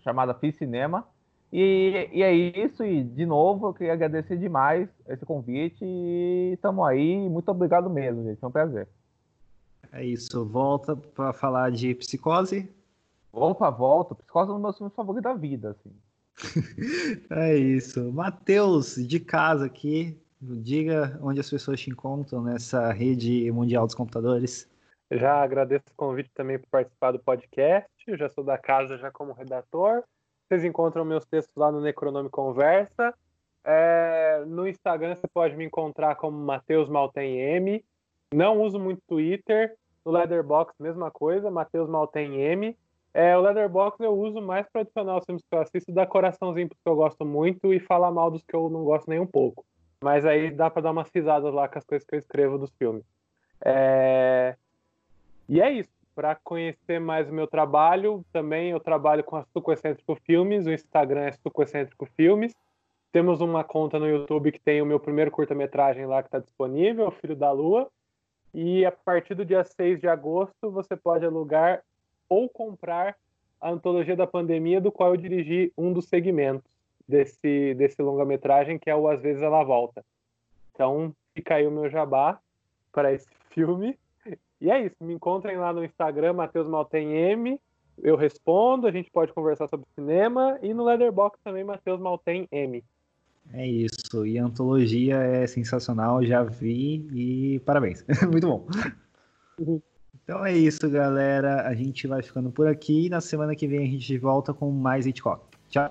[0.00, 1.06] chamada Fiz Cinema.
[1.52, 6.86] E, e, é isso, e de novo eu queria agradecer demais esse convite e estamos
[6.86, 7.28] aí.
[7.28, 8.40] Muito obrigado mesmo, gente.
[8.40, 8.88] Foi um prazer.
[9.92, 10.44] É isso.
[10.46, 12.68] Volta para falar de psicose.
[13.30, 14.14] Opa, volta.
[14.14, 15.92] Psicose é um dos meus filmes favoritos da vida, assim.
[17.30, 18.10] é isso.
[18.12, 24.70] Matheus, de casa aqui, diga onde as pessoas te encontram nessa rede mundial dos computadores.
[25.10, 27.91] Já agradeço o convite também por participar do podcast.
[28.06, 30.02] Eu já sou da casa já como redator.
[30.48, 33.14] Vocês encontram meus textos lá no Necronome Conversa.
[33.64, 37.84] É, no Instagram você pode me encontrar como Matheus Maltem M.
[38.34, 39.76] Não uso muito Twitter.
[40.04, 42.76] No Leatherbox, mesma coisa, Matheus Maltem M.
[43.14, 46.68] É, o Leatherbox eu uso mais para adicionar os filmes que eu assisto, dar coraçãozinho
[46.68, 49.64] porque eu gosto muito e falar mal dos que eu não gosto nem um pouco.
[50.02, 52.72] Mas aí dá para dar umas risadas lá com as coisas que eu escrevo dos
[52.72, 53.04] filmes.
[53.64, 54.56] É...
[55.48, 56.01] E é isso.
[56.14, 60.72] Para conhecer mais o meu trabalho, também eu trabalho com a Suco Excêntrico Filmes, o
[60.72, 62.54] Instagram é Suco Excêntrico Filmes.
[63.10, 67.08] Temos uma conta no YouTube que tem o meu primeiro curta-metragem lá que está disponível,
[67.08, 67.88] O Filho da Lua.
[68.54, 71.82] E a partir do dia 6 de agosto você pode alugar
[72.28, 73.16] ou comprar
[73.60, 76.70] a antologia da pandemia, do qual eu dirigi um dos segmentos
[77.06, 80.04] desse, desse longa-metragem, que é o Às vezes Ela Volta.
[80.72, 82.38] Então fica aí o meu jabá
[82.90, 83.98] para esse filme.
[84.62, 87.60] E é isso, me encontrem lá no Instagram, Matheus M.
[88.00, 90.56] Eu respondo, a gente pode conversar sobre cinema.
[90.62, 92.82] E no Leatherbox também, Matheus Maltem M.
[93.52, 98.66] É isso, e a antologia é sensacional, já vi e parabéns, muito bom.
[100.22, 101.66] Então é isso, galera.
[101.66, 103.08] A gente vai ficando por aqui.
[103.08, 105.44] Na semana que vem a gente volta com mais Hitchcock.
[105.70, 105.90] Tchau.